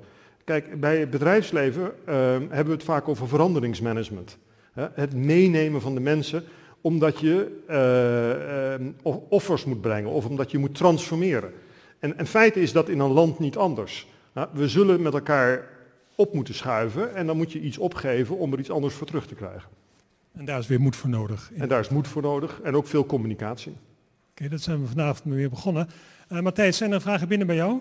[0.48, 2.16] Kijk, bij het bedrijfsleven uh,
[2.50, 4.38] hebben we het vaak over veranderingsmanagement.
[4.74, 4.88] Hè?
[4.94, 6.44] Het meenemen van de mensen
[6.82, 7.64] omdat je
[9.04, 11.52] uh, offers moet brengen of omdat je moet transformeren.
[12.00, 14.08] En, en feit is dat in een land niet anders.
[14.34, 15.68] Nou, we zullen met elkaar
[16.16, 19.28] op moeten schuiven en dan moet je iets opgeven om er iets anders voor terug
[19.28, 19.70] te krijgen.
[20.34, 21.52] En daar is weer moed voor nodig.
[21.56, 23.76] En daar is moed voor nodig en ook veel communicatie.
[24.32, 25.90] Oké, dat zijn we vanavond weer begonnen.
[26.32, 27.80] Uh, Matthijs, zijn er vragen binnen bij jou?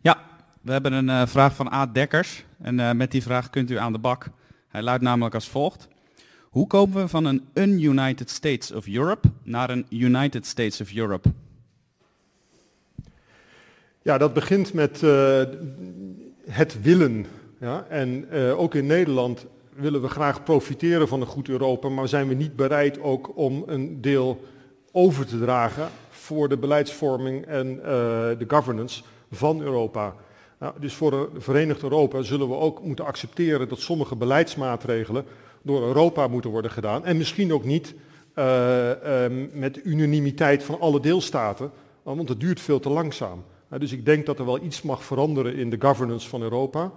[0.00, 0.24] Ja,
[0.66, 1.86] we hebben een uh, vraag van A.
[1.86, 2.44] Dekkers.
[2.62, 4.28] En uh, met die vraag kunt u aan de bak.
[4.68, 5.88] Hij luidt namelijk als volgt.
[6.42, 11.28] Hoe komen we van een un-United States of Europe naar een United States of Europe?
[14.02, 15.42] Ja, dat begint met uh,
[16.46, 17.26] het willen.
[17.60, 17.86] Ja?
[17.88, 22.34] En ook in Nederland willen we graag profiteren van een goed Europa, maar zijn we
[22.34, 24.44] niet bereid ook om een deel
[24.92, 27.76] over te dragen voor de beleidsvorming en
[28.38, 30.14] de governance van Europa.
[30.58, 35.24] Nou, dus voor verenigd Europa zullen we ook moeten accepteren dat sommige beleidsmaatregelen
[35.62, 37.04] door Europa moeten worden gedaan.
[37.04, 37.94] En misschien ook niet
[38.38, 41.70] uh, uh, met unanimiteit van alle deelstaten,
[42.02, 43.44] want het duurt veel te langzaam.
[43.72, 46.92] Uh, dus ik denk dat er wel iets mag veranderen in de governance van Europa.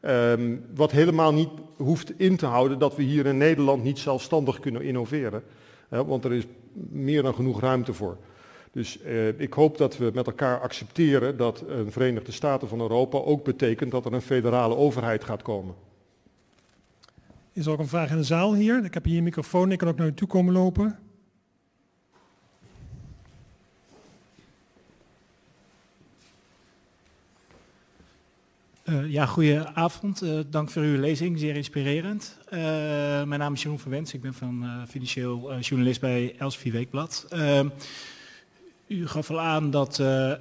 [0.00, 4.60] Um, wat helemaal niet hoeft in te houden dat we hier in Nederland niet zelfstandig
[4.60, 5.42] kunnen innoveren.
[5.88, 6.44] want er is
[6.90, 8.16] meer dan genoeg ruimte voor.
[8.74, 13.18] Dus uh, ik hoop dat we met elkaar accepteren dat een Verenigde Staten van Europa
[13.18, 15.74] ook betekent dat er een federale overheid gaat komen.
[17.52, 18.84] Is er ook een vraag in de zaal hier?
[18.84, 20.98] Ik heb hier een microfoon, ik kan ook naar u toe komen lopen.
[28.84, 30.22] Uh, ja, goedenavond.
[30.22, 32.38] Uh, dank voor uw lezing, zeer inspirerend.
[32.44, 32.58] Uh,
[33.22, 37.26] mijn naam is Jeroen van Wens, ik ben van financieel journalist bij Elsevier Weekblad.
[38.98, 39.96] U gaf al aan dat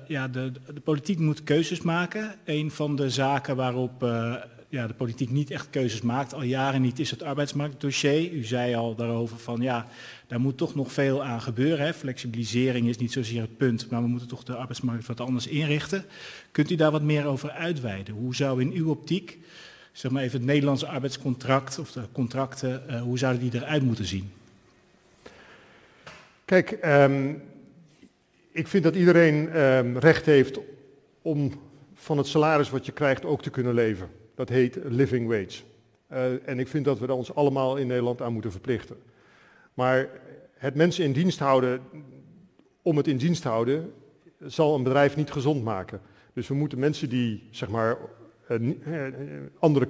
[0.08, 2.36] ja, de, de, politiek moet keuzes maken.
[2.46, 4.04] Een van de zaken waarop
[4.74, 8.32] ja, de politiek niet echt keuzes maakt, al jaren niet, is het arbeidsmarktdossier.
[8.32, 9.88] U zei al daarover van ja,
[10.28, 11.86] daar moet toch nog veel aan gebeuren.
[11.86, 11.94] Hè.
[11.94, 16.06] Flexibilisering is niet zozeer het punt, maar we moeten toch de arbeidsmarkt wat anders inrichten.
[16.52, 18.14] Kunt u daar wat meer over uitweiden?
[18.14, 19.40] Hoe zou in uw optiek,
[19.92, 24.06] zeg maar even het Nederlandse arbeidscontract of de contracten, uh, hoe zouden die eruit moeten
[24.06, 24.32] zien?
[26.46, 27.42] Kijk, um,
[28.54, 30.60] ik vind dat iedereen um, recht heeft
[31.22, 31.52] om
[31.94, 34.10] van het salaris wat je krijgt ook te kunnen leven.
[34.36, 35.62] Dat heet living wage.
[36.12, 38.96] Uh, en ik vind dat we ons allemaal in Nederland aan moeten verplichten.
[39.74, 40.10] Maar
[40.58, 41.82] het mensen in dienst houden
[42.82, 43.94] om het in dienst te houden,
[44.40, 46.02] zal een bedrijf niet gezond maken.
[46.34, 47.98] Dus we moeten mensen die zeg maar
[48.50, 48.74] uh,
[49.60, 49.88] andere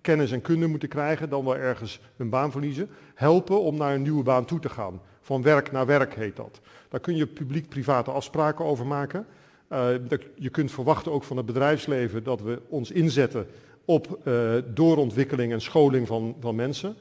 [0.00, 4.02] kennis en kunde moeten krijgen, dan wel ergens hun baan verliezen, helpen om naar een
[4.02, 5.00] nieuwe baan toe te gaan.
[5.22, 6.60] Van werk naar werk heet dat.
[6.88, 9.26] Daar kun je publiek-private afspraken over maken.
[9.72, 9.88] Uh,
[10.34, 13.46] je kunt verwachten ook van het bedrijfsleven dat we ons inzetten
[13.84, 16.96] op uh, doorontwikkeling en scholing van, van mensen.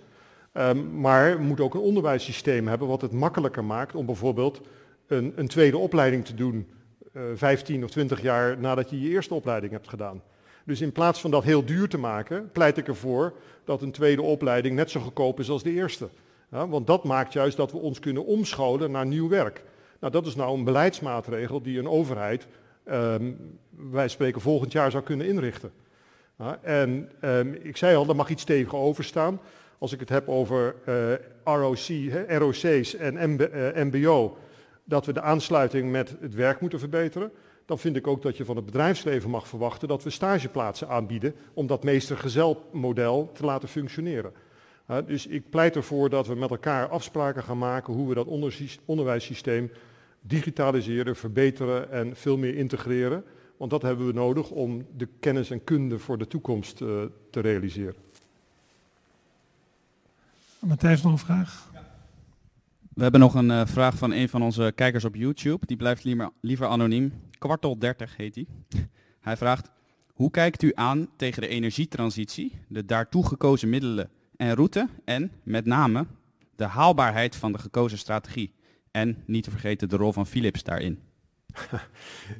[0.53, 4.61] Um, maar we moeten ook een onderwijssysteem hebben wat het makkelijker maakt om bijvoorbeeld
[5.07, 6.67] een, een tweede opleiding te doen,
[7.13, 10.21] uh, 15 of 20 jaar nadat je je eerste opleiding hebt gedaan.
[10.63, 14.21] Dus in plaats van dat heel duur te maken, pleit ik ervoor dat een tweede
[14.21, 16.09] opleiding net zo goedkoop is als de eerste.
[16.51, 19.63] Ja, want dat maakt juist dat we ons kunnen omscholen naar nieuw werk.
[19.99, 22.47] Nou, dat is nou een beleidsmaatregel die een overheid,
[22.85, 23.59] um,
[23.91, 25.71] wij spreken volgend jaar, zou kunnen inrichten.
[26.61, 29.39] En um, ik zei al, er mag iets tegenover staan.
[29.77, 31.87] Als ik het heb over uh, ROC,
[32.27, 34.37] ROC's en MB, MBO,
[34.83, 37.31] dat we de aansluiting met het werk moeten verbeteren.
[37.65, 41.35] Dan vind ik ook dat je van het bedrijfsleven mag verwachten dat we stageplaatsen aanbieden
[41.53, 44.33] om dat meester-gezel-model te laten functioneren.
[44.89, 48.27] Uh, dus ik pleit ervoor dat we met elkaar afspraken gaan maken hoe we dat
[48.85, 49.71] onderwijssysteem
[50.21, 53.23] digitaliseren, verbeteren en veel meer integreren.
[53.57, 57.39] Want dat hebben we nodig om de kennis en kunde voor de toekomst uh, te
[57.39, 57.95] realiseren.
[60.59, 61.69] Matthijs, nog een vraag?
[62.93, 65.65] We hebben nog een uh, vraag van een van onze kijkers op YouTube.
[65.65, 67.13] Die blijft liever, liever anoniem.
[67.37, 68.45] Kwartel 30 heet hij.
[69.21, 69.71] Hij vraagt,
[70.13, 74.09] hoe kijkt u aan tegen de energietransitie, de daartoe gekozen middelen
[74.41, 76.05] en route en met name
[76.55, 78.53] de haalbaarheid van de gekozen strategie?
[78.91, 80.99] En niet te vergeten de rol van Philips daarin.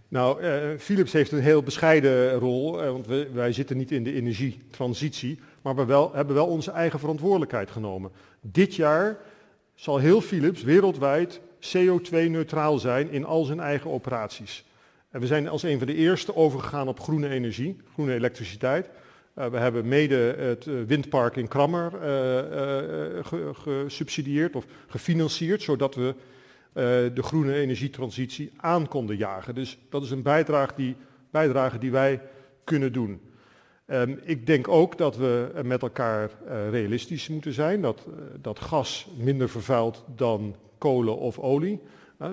[0.08, 4.04] Nou, uh, Philips heeft een heel bescheiden rol, uh, want we, wij zitten niet in
[4.04, 8.12] de energietransitie, maar we wel, hebben wel onze eigen verantwoordelijkheid genomen.
[8.42, 9.18] Dit jaar
[9.76, 14.66] zal heel Philips wereldwijd CO2-neutraal zijn in al zijn eigen operaties.
[15.10, 18.90] En we zijn als een van de eerste overgegaan op groene energie, groene elektriciteit.
[19.36, 21.92] Uh, we hebben mede het windpark in Krammer
[23.54, 26.16] gesubsidieerd of gefinancierd, zodat we
[27.14, 29.56] de groene energietransitie aan konden jagen.
[29.56, 30.96] Dus dat is een bijdrage die,
[31.80, 32.22] die wij
[32.64, 33.22] kunnen doen.
[33.88, 36.30] Um, ik denk ook dat we met elkaar
[36.70, 38.08] realistisch moeten zijn, dat,
[38.42, 41.82] dat gas minder vervuilt dan kolen of olie.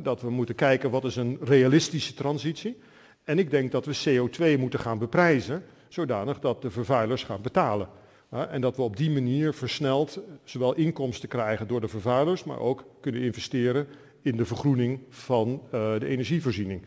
[0.03, 2.79] dat we moeten kijken wat is een realistische transitie.
[3.25, 7.89] En ik denk dat we CO2 moeten gaan beprijzen, zodanig dat de vervuilers gaan betalen.
[8.31, 12.85] en dat we op die manier versneld zowel inkomsten krijgen door de vervuilers, maar ook
[13.01, 13.87] kunnen investeren
[14.23, 16.83] in de vergroening van uh, de energievoorziening.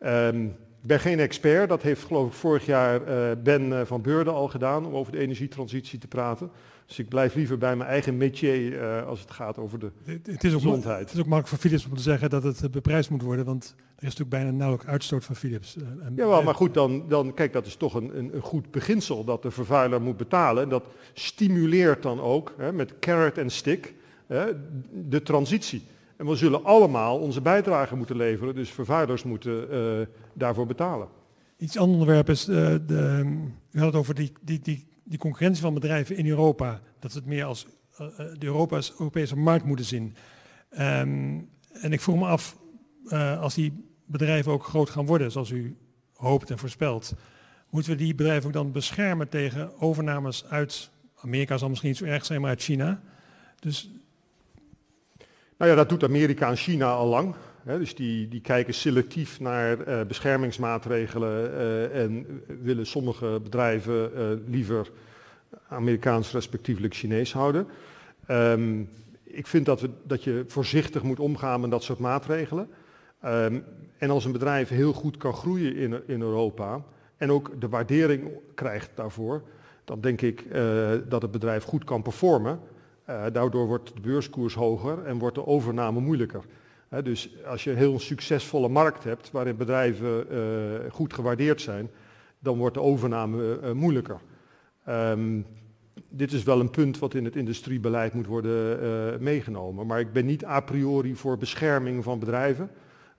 [0.00, 4.34] Um, ik ben geen expert, dat heeft geloof ik vorig jaar uh, Ben van Beurden
[4.34, 6.50] al gedaan om over de energietransitie te praten.
[6.86, 10.26] Dus ik blijf liever bij mijn eigen métier uh, als het gaat over de het,
[10.26, 11.00] het is ook, gezondheid.
[11.00, 13.74] Het is ook makkelijk voor Philips om te zeggen dat het beprijsd moet worden, want
[13.76, 15.76] er is natuurlijk bijna nauwelijks uitstoot van Philips.
[16.16, 19.24] ja, wel, maar goed, dan, dan kijk, dat is toch een, een, een, goed beginsel
[19.24, 20.62] dat de vervuiler moet betalen.
[20.62, 23.94] En dat stimuleert dan ook hè, met carrot en stick
[24.26, 24.44] hè,
[25.08, 25.82] de transitie.
[26.16, 31.08] En we zullen allemaal onze bijdrage moeten leveren, dus vervuilers moeten uh, daarvoor betalen.
[31.56, 32.56] Iets ander onderwerp is, uh,
[32.86, 33.32] de,
[33.70, 37.18] u had het over die, die, die, die concurrentie van bedrijven in Europa, dat ze
[37.18, 40.16] het meer als uh, de Europa's, Europese markt moeten zien.
[40.70, 42.56] Um, en ik vroeg me af,
[43.40, 45.76] als die bedrijven ook groot gaan worden, zoals u
[46.14, 47.14] hoopt en voorspelt,
[47.70, 50.90] moeten we die bedrijven ook dan beschermen tegen overnames uit
[51.24, 53.00] Amerika zal misschien niet zo erg zijn, maar uit China.
[53.60, 53.90] Dus
[55.58, 57.34] nou ja, dat doet Amerika en China al lang.
[57.64, 64.90] Dus die, die kijken selectief naar uh, beschermingsmaatregelen uh, en willen sommige bedrijven uh, liever
[65.68, 67.66] Amerikaans respectievelijk Chinees houden.
[68.28, 68.88] Um,
[69.22, 72.68] ik vind dat, we, dat je voorzichtig moet omgaan met dat soort maatregelen.
[73.24, 73.64] Um,
[73.98, 76.82] en als een bedrijf heel goed kan groeien in, in Europa
[77.16, 79.42] en ook de waardering krijgt daarvoor,
[79.84, 80.44] dan denk ik
[81.08, 82.60] dat het bedrijf goed kan performen.
[83.32, 86.44] Daardoor wordt de beurskoers hoger en wordt de overname moeilijker.
[87.02, 91.90] Dus als je een heel succesvolle markt hebt waarin bedrijven uh, goed gewaardeerd zijn,
[92.38, 94.20] dan wordt de overname moeilijker.
[94.88, 95.46] Um,
[96.08, 99.86] dit is wel een punt wat in het industriebeleid moet worden meegenomen.
[99.86, 102.70] Maar ik ben niet a priori voor bescherming van bedrijven.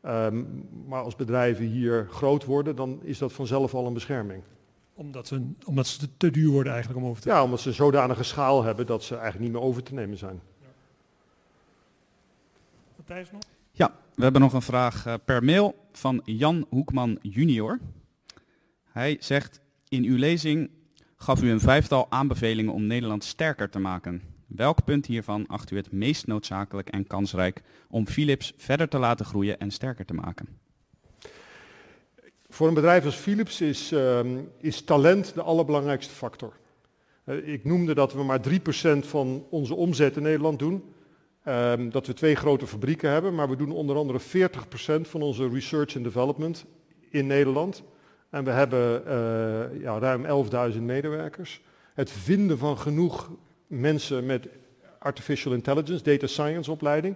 [0.06, 4.44] Um, maar als bedrijven hier groot worden, dan is dat vanzelf al een bescherming
[4.96, 7.42] omdat ze, omdat ze te duur worden eigenlijk om over te nemen?
[7.42, 10.42] Ja, omdat ze zodanige schaal hebben dat ze eigenlijk niet meer over te nemen zijn.
[10.62, 10.68] Ja.
[12.96, 13.42] Matthijs nog?
[13.78, 17.80] Ja, we hebben nog een vraag uh, per mail van Jan Hoekman junior.
[18.84, 20.70] Hij zegt, in uw lezing
[21.18, 24.22] gaf u een vijftal aanbevelingen om Nederland sterker te maken.
[24.48, 29.26] Welk punt hiervan acht u het meest noodzakelijk en kansrijk om Philips verder te laten
[29.26, 30.48] groeien en sterker te maken?
[32.50, 34.20] Voor een bedrijf als Philips is, uh,
[34.58, 36.54] is talent de allerbelangrijkste factor.
[37.26, 38.52] Uh, ik noemde dat we maar 3%
[39.00, 40.95] van onze omzet in Nederland doen.
[41.48, 45.50] Uh, dat we twee grote fabrieken hebben, maar we doen onder andere 40% van onze
[45.50, 46.66] research and development
[47.10, 47.84] in Nederland.
[48.30, 51.62] En we hebben eh, ja, ruim 11.000 medewerkers.
[51.94, 53.32] Het vinden van genoeg
[53.68, 54.48] mensen met
[55.00, 57.16] artificial intelligence, data science opleiding,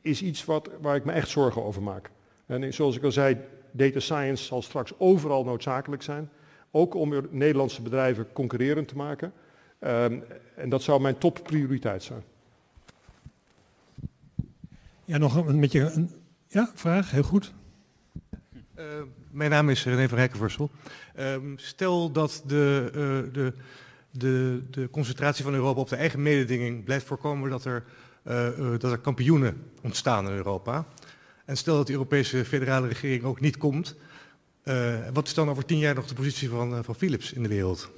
[0.00, 2.10] is iets wat, waar ik me echt zorgen over maak.
[2.46, 3.36] En zoals ik al zei,
[3.70, 6.30] data science zal straks overal noodzakelijk zijn.
[6.70, 9.32] Ook om Nederlandse bedrijven concurrerend te maken.
[9.80, 10.24] Um,
[10.56, 12.22] en dat zou mijn topprioriteit zijn.
[15.08, 16.10] Ja, nog een beetje een
[16.46, 17.52] ja, vraag, heel goed.
[18.78, 18.84] Uh,
[19.30, 20.70] mijn naam is René van Hekkenversel.
[21.18, 23.52] Uh, stel dat de, uh, de,
[24.10, 27.84] de, de concentratie van Europa op de eigen mededinging blijft voorkomen dat er,
[28.26, 28.48] uh,
[28.78, 30.86] dat er kampioenen ontstaan in Europa.
[31.44, 33.96] En stel dat de Europese federale regering ook niet komt,
[34.64, 37.42] uh, wat is dan over tien jaar nog de positie van, uh, van Philips in
[37.42, 37.90] de wereld?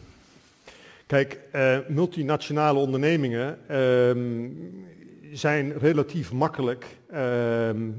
[1.07, 4.49] Kijk, uh, multinationale ondernemingen ehm,
[5.33, 7.91] zijn relatief makkelijk ehm,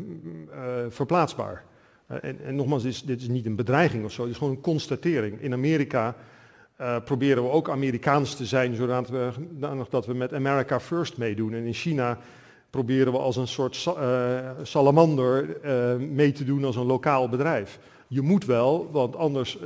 [0.90, 1.64] verplaatsbaar.
[2.08, 4.54] En, en, nogmaals, dit is, dit is, niet een bedreiging of zo, het is gewoon
[4.54, 5.42] een constatering.
[5.42, 6.16] In Amerika
[7.06, 9.30] proberen we ook Amerikaans te zijn, zodat we,
[9.90, 11.54] dat we met America First meedoen.
[11.54, 12.18] En in China
[12.70, 13.76] proberen we als een soort
[14.62, 15.58] salamander
[16.00, 17.80] mee te doen als een lokaal bedrijf.
[18.08, 19.58] Je moet wel, want anders,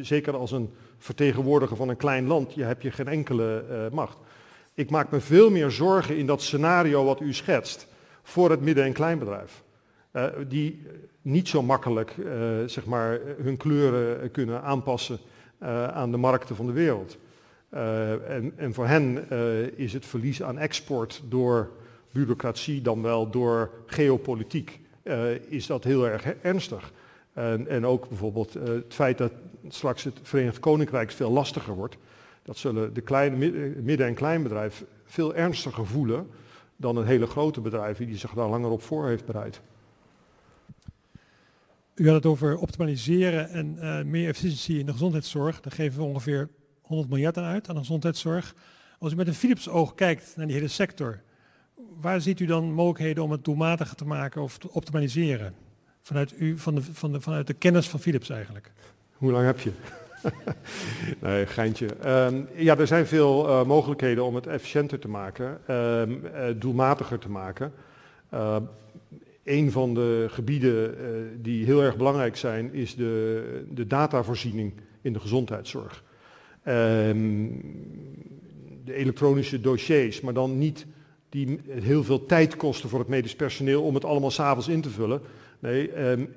[0.00, 4.16] zeker als een vertegenwoordiger van een klein land, je heb je geen enkele macht.
[4.74, 7.86] Ik maak me veel meer zorgen in dat scenario wat u schetst,
[8.22, 9.62] voor het midden- en kleinbedrijf.
[10.12, 10.82] Uh, die
[11.22, 12.26] niet zo makkelijk uh,
[12.66, 15.18] zeg maar, hun kleuren kunnen aanpassen
[15.92, 17.18] aan de markten van de wereld.
[17.70, 19.28] En, en, voor hen
[19.76, 21.70] is het verlies aan export door
[22.10, 24.80] bureaucratie dan wel door geopolitiek,
[25.48, 26.92] is dat heel erg ernstig.
[27.32, 29.32] En, en ook bijvoorbeeld het feit dat
[29.68, 31.96] straks het Verenigd Koninkrijk veel lastiger wordt.
[32.42, 33.36] Dat zullen de kleine,
[33.82, 36.26] midden- en kleinbedrijf veel ernstiger voelen
[36.76, 39.60] dan een hele grote bedrijf die zich daar langer op voor heeft bereid.
[41.94, 45.60] U had het over optimaliseren en uh, meer efficiëntie in de gezondheidszorg.
[45.60, 46.48] Daar geven we ongeveer
[46.80, 48.54] 100 miljard aan uit aan de gezondheidszorg.
[48.98, 51.20] Als u met een Philips oog kijkt naar die hele sector,
[52.00, 55.54] waar ziet u dan mogelijkheden om het doelmatiger te maken of te optimaliseren?
[56.00, 58.72] Vanuit, u, van de, van de, vanuit de kennis van Philips eigenlijk.
[59.12, 59.72] Hoe lang heb je?
[61.22, 61.86] nee, geintje.
[62.06, 67.18] Um, ja, er zijn veel uh, mogelijkheden om het efficiënter te maken, um, uh, doelmatiger
[67.18, 67.72] te maken.
[68.34, 68.56] Uh,
[69.44, 70.94] een van de gebieden
[71.42, 76.02] die heel erg belangrijk zijn, is de, de datavoorziening in de gezondheidszorg.
[78.84, 80.86] De elektronische dossiers, maar dan niet
[81.28, 84.90] die heel veel tijd kosten voor het medisch personeel om het allemaal s'avonds in te
[84.90, 85.20] vullen.
[85.58, 85.90] Nee,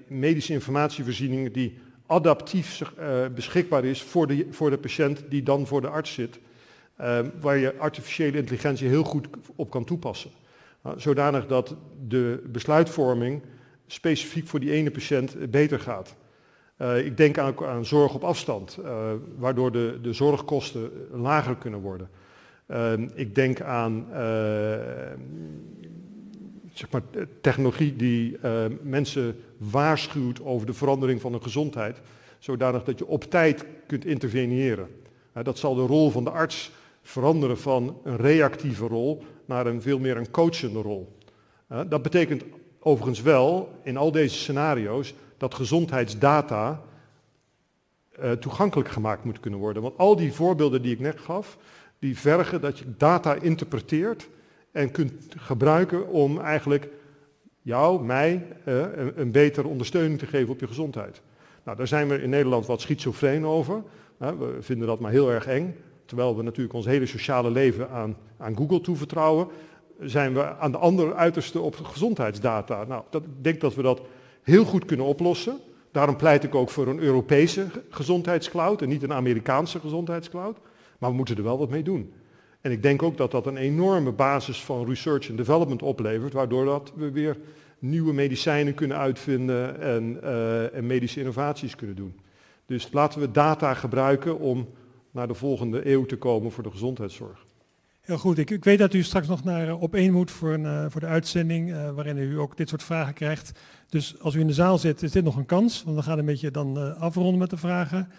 [0.07, 5.81] medische informatievoorziening die adaptief uh, beschikbaar is voor de, voor de patiënt die dan voor
[5.81, 6.39] de arts zit.
[7.01, 10.31] Uh, waar je artificiële intelligentie heel goed op kan toepassen.
[10.85, 11.75] Uh, zodanig dat
[12.07, 13.41] de besluitvorming
[13.87, 16.15] specifiek voor die ene patiënt beter gaat.
[16.77, 21.79] Eh, ik denk aan, aan, zorg op afstand, eh, waardoor de, de zorgkosten lager kunnen
[21.79, 22.09] worden.
[22.67, 24.07] Ehm, ik denk aan
[26.77, 27.01] zeg maar,
[27.41, 32.01] technologie die uh, mensen waarschuwt over de verandering van hun gezondheid,
[32.39, 34.87] zodanig dat je op tijd kunt interveneren.
[35.37, 36.71] Uh, dat zal de rol van de arts
[37.01, 41.17] veranderen van een reactieve rol naar een veel meer een coachende rol.
[41.71, 42.43] Uh, dat betekent
[42.79, 46.81] overigens wel in al deze scenario's dat gezondheidsdata
[48.39, 49.81] toegankelijk gemaakt moet kunnen worden.
[49.81, 51.57] Want al die voorbeelden die ik net gaf,
[51.99, 54.27] die vergen dat je data interpreteert
[54.75, 56.87] en kunt gebruiken om eigenlijk
[57.61, 58.85] jou, mij, uh,
[59.15, 61.21] een, betere ondersteuning te geven op je gezondheid.
[61.63, 63.83] Nou, daar zijn we in Nederland wat schizofreen over.
[64.21, 65.75] Uh, we vinden dat maar heel erg eng.
[66.05, 69.47] Terwijl we natuurlijk ons hele sociale leven aan, aan Google toevertrouwen,
[69.99, 72.83] zijn we aan de andere uiterste op gezondheidsdata.
[72.83, 74.01] Nou, dat, ik denk dat we dat
[74.43, 75.59] heel goed kunnen oplossen.
[75.91, 80.57] Daarom pleit ik ook voor een Europese gezondheidscloud en niet een Amerikaanse gezondheidscloud.
[80.97, 82.13] Maar we moeten er wel wat mee doen.
[82.65, 86.65] En ik denk ook dat dat een enorme basis van research en development oplevert, waardoor
[86.65, 87.37] dat we weer
[87.79, 92.19] nieuwe medicijnen kunnen uitvinden en, uh, en medische innovaties kunnen doen.
[92.65, 94.67] Dus laten we data gebruiken om
[95.11, 97.45] naar de volgende eeuw te komen voor de gezondheidszorg.
[98.01, 98.37] Heel goed.
[98.37, 100.85] Ik, ik weet dat u straks nog naar uh, op één moet voor, een, uh,
[100.89, 103.59] voor de uitzending, uh, waarin u ook dit soort vragen krijgt.
[103.89, 106.19] Dus als u in de zaal zit, is dit nog een kans, want we gaan
[106.19, 108.09] een beetje dan afronden met de vragen.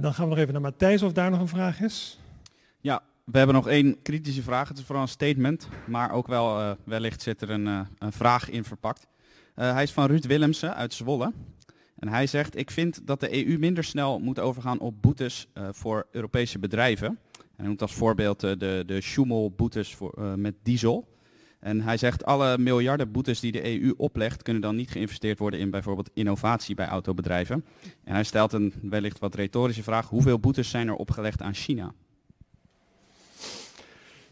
[0.00, 2.18] dan gaan we nog even naar Matthijs of daar nog een vraag is.
[2.80, 4.68] Ja, we hebben nog één kritische vraag.
[4.68, 8.12] Het is vooral een statement, maar ook wel uh, wellicht zit er een, uh, een
[8.12, 9.06] vraag in verpakt.
[9.56, 11.32] Uh, hij is van Ruud Willemsen uit Zwolle.
[11.98, 16.06] En hij zegt, ik vind dat de EU minder snel moet overgaan op boetes voor
[16.10, 17.06] Europese bedrijven.
[17.08, 19.96] En hij noemt als voorbeeld de, de Schumel-boetes
[20.36, 21.08] met diesel.
[21.60, 25.60] En hij zegt, alle miljarden boetes die de EU oplegt, kunnen dan niet geïnvesteerd worden
[25.60, 27.64] in bijvoorbeeld innovatie bij autobedrijven.
[28.04, 31.94] En hij stelt een wellicht wat retorische vraag, hoeveel boetes zijn er opgelegd aan China?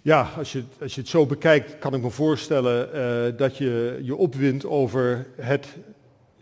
[0.04, 4.00] Ja, als je, als je het zo bekijkt, kan ik me voorstellen uh, dat je
[4.02, 5.66] je opwindt over het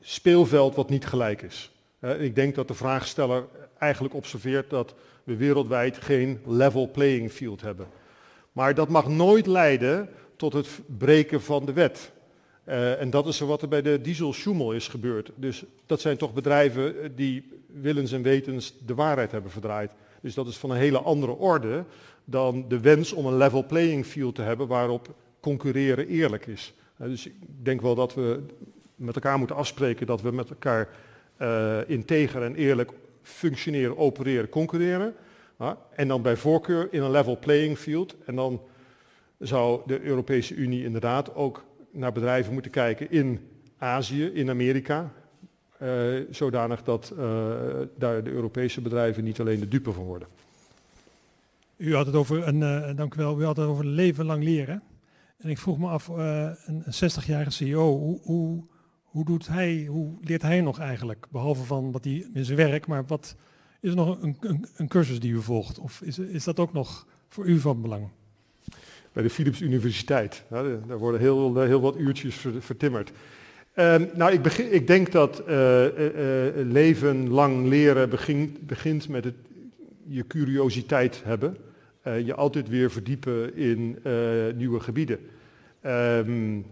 [0.00, 1.70] speelveld wat niet gelijk is.
[2.00, 3.44] Uh, ik denk dat de vraagsteller
[3.78, 7.86] eigenlijk observeert dat we wereldwijd geen level playing field hebben.
[8.52, 10.68] Maar dat mag nooit leiden tot het
[10.98, 12.12] breken van de wet.
[12.68, 15.30] Uh, en dat is wat er bij de diesel Schumel is gebeurd.
[15.34, 19.92] Dus dat zijn toch bedrijven die willens en wetens de waarheid hebben verdraaid.
[20.20, 21.84] Dus dat is van een hele andere orde
[22.30, 26.74] dan de wens om een level playing field te hebben waarop concurreren eerlijk is.
[26.96, 28.42] Dus ik denk wel dat we
[28.94, 30.88] met elkaar moeten afspreken dat we met elkaar
[31.38, 32.90] uh, integer en eerlijk
[33.22, 35.14] functioneren, opereren, concurreren.
[35.94, 38.16] En dan bij voorkeur in een level playing field.
[38.24, 38.60] En dan
[39.38, 43.48] zou de Europese Unie inderdaad ook naar bedrijven moeten kijken in
[43.78, 45.12] Azië, in Amerika.
[45.82, 45.88] Uh,
[46.30, 47.12] zodanig dat
[47.96, 50.28] daar de Europese bedrijven niet alleen de dupe van worden.
[51.80, 54.44] U had het over een, uh, dank u wel, u had het over leven lang
[54.44, 54.82] leren.
[55.38, 58.64] En ik vroeg me af, uh, een 60-jarige CEO, hoe, hoe,
[59.02, 61.26] hoe, doet hij, hoe leert hij nog eigenlijk?
[61.30, 63.36] Behalve van wat hij in zijn werk, maar wat
[63.80, 65.78] is er nog een, een, een cursus die u volgt?
[65.78, 68.08] Of is, is dat ook nog voor u van belang?
[69.12, 70.44] bij de Philips Universiteit.
[70.48, 73.12] Daar worden heel, heel wat uurtjes vertimmerd.
[73.74, 75.42] Ehm, nou, ik, begin, ik, denk dat
[76.54, 79.34] leven lang leren begint, begint met het,
[80.06, 81.56] je curiositeit hebben.
[82.02, 83.98] Je altijd weer verdiepen in
[84.56, 85.18] nieuwe gebieden.
[85.86, 86.66] Um,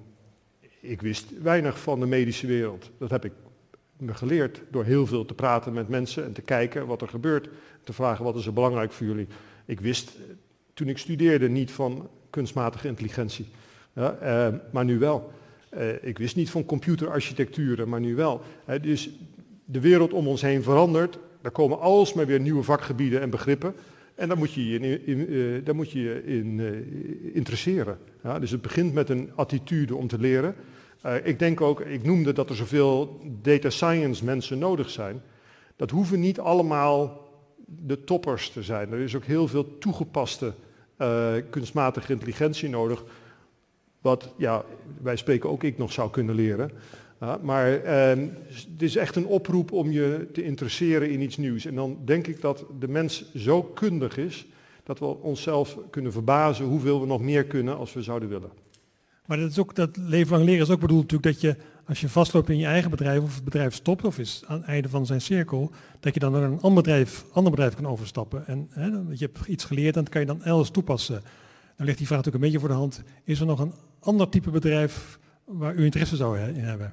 [0.80, 2.90] ik wist weinig van de medische wereld.
[2.98, 3.32] Dat heb ik
[3.96, 7.48] me geleerd door heel veel te praten met mensen en te kijken wat er gebeurt.
[7.84, 9.26] Te vragen wat is er belangrijk voor jullie.
[9.64, 10.12] Ik wist
[10.74, 13.46] toen ik studeerde niet van kunstmatige intelligentie.
[13.92, 15.32] Ja, uh, maar nu wel.
[16.00, 18.42] Ik wist niet van computerarchitecturen, maar nu wel.
[18.80, 19.10] Dus
[19.64, 21.18] de wereld om ons heen verandert.
[21.42, 23.74] Er komen alsmaar weer nieuwe vakgebieden en begrippen.
[24.18, 26.60] En daar moet je je in, in, daar moet je in
[27.34, 27.98] interesseren.
[28.22, 30.54] Ja, dus het begint met een attitude om te leren.
[31.24, 35.22] ik denk ook, ik noemde dat er zoveel data science mensen nodig zijn.
[35.76, 37.28] Dat hoeven niet allemaal
[37.66, 38.92] de toppers te zijn.
[38.92, 40.52] Er is ook heel veel toegepaste
[41.50, 43.04] kunstmatige intelligentie nodig.
[44.00, 44.64] Wat ja,
[45.02, 46.70] wij spreken ook ik nog zou kunnen leren.
[47.42, 48.24] Maar uh,
[48.70, 51.64] het is echt een oproep om je te interesseren in iets nieuws.
[51.64, 54.46] En dan denk ik dat de mens zo kundig is
[54.82, 58.50] dat we onszelf kunnen verbazen hoeveel we nog meer kunnen als we zouden willen.
[59.26, 61.56] Maar dat, is ook, dat leven lang leren is ook bedoeld natuurlijk dat je
[61.88, 64.66] als je vastloopt in je eigen bedrijf of het bedrijf stopt of is aan het
[64.66, 65.70] einde van zijn cirkel,
[66.00, 68.46] dat je dan naar een ander bedrijf, ander bedrijf kan overstappen.
[68.46, 71.22] En hè, je hebt iets geleerd en dat kan je dan elders toepassen.
[71.76, 73.02] Dan ligt die vraag natuurlijk een beetje voor de hand.
[73.24, 76.92] Is er nog een ander type bedrijf waar u interesse zou in hebben?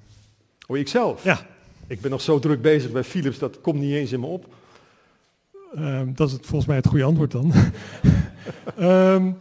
[0.67, 1.23] Oh, ikzelf?
[1.23, 1.39] Ja.
[1.87, 4.53] Ik ben nog zo druk bezig bij Philips, dat komt niet eens in me op.
[5.77, 7.53] Um, dat is het, volgens mij het goede antwoord dan.
[8.79, 9.37] um,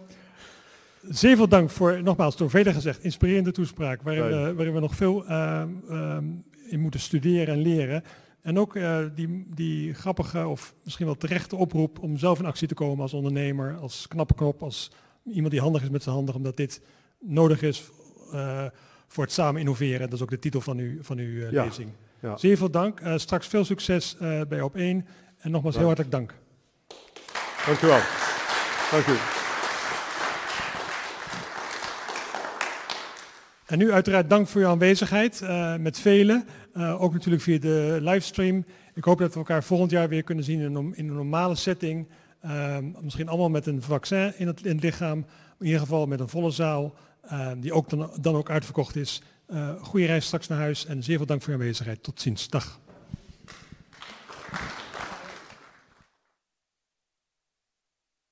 [1.20, 4.94] zeer veel dank voor, nogmaals, door velen gezegd, inspirerende toespraak, waarin, we, waarin we nog
[4.94, 8.05] veel uh, um, in moeten studeren en leren.
[8.42, 12.68] En ook uh, die, die grappige of misschien wel terechte oproep om zelf in actie
[12.68, 14.90] te komen als ondernemer, als knappe knop, als
[15.24, 16.80] iemand die handig is met zijn handen, omdat dit
[17.18, 17.90] nodig is
[18.32, 18.64] uh,
[19.15, 20.01] voor het samen innoveren.
[20.01, 21.65] Dat is ook de titel van, uw, van uw ja.
[21.65, 21.91] lezing.
[22.20, 22.36] Ja.
[22.36, 23.01] Zeer veel dank.
[23.16, 24.16] straks veel succes
[24.49, 25.07] bij op 1.
[25.39, 26.35] En nogmaals heel hartelijk dank.
[27.66, 28.01] Dank u wel.
[28.91, 29.16] Dank u.
[33.66, 36.47] En nu uiteraard dank voor uw aanwezigheid uh, met velen.
[36.99, 38.65] Ook natuurlijk via de livestream.
[38.95, 41.55] Ik hoop dat we elkaar volgend jaar weer kunnen zien in een, in een normale
[41.55, 42.09] setting.
[43.01, 45.19] Misschien allemaal met een vaccin in het, in het, lichaam.
[45.59, 46.95] In ieder geval met een volle zaal.
[47.59, 49.22] Die ook dan, dan ook uitverkocht is.
[49.80, 52.02] goede reis straks naar huis en zeer veel dank voor uw aanwezigheid.
[52.02, 52.48] Tot ziens.
[52.48, 52.80] Dag.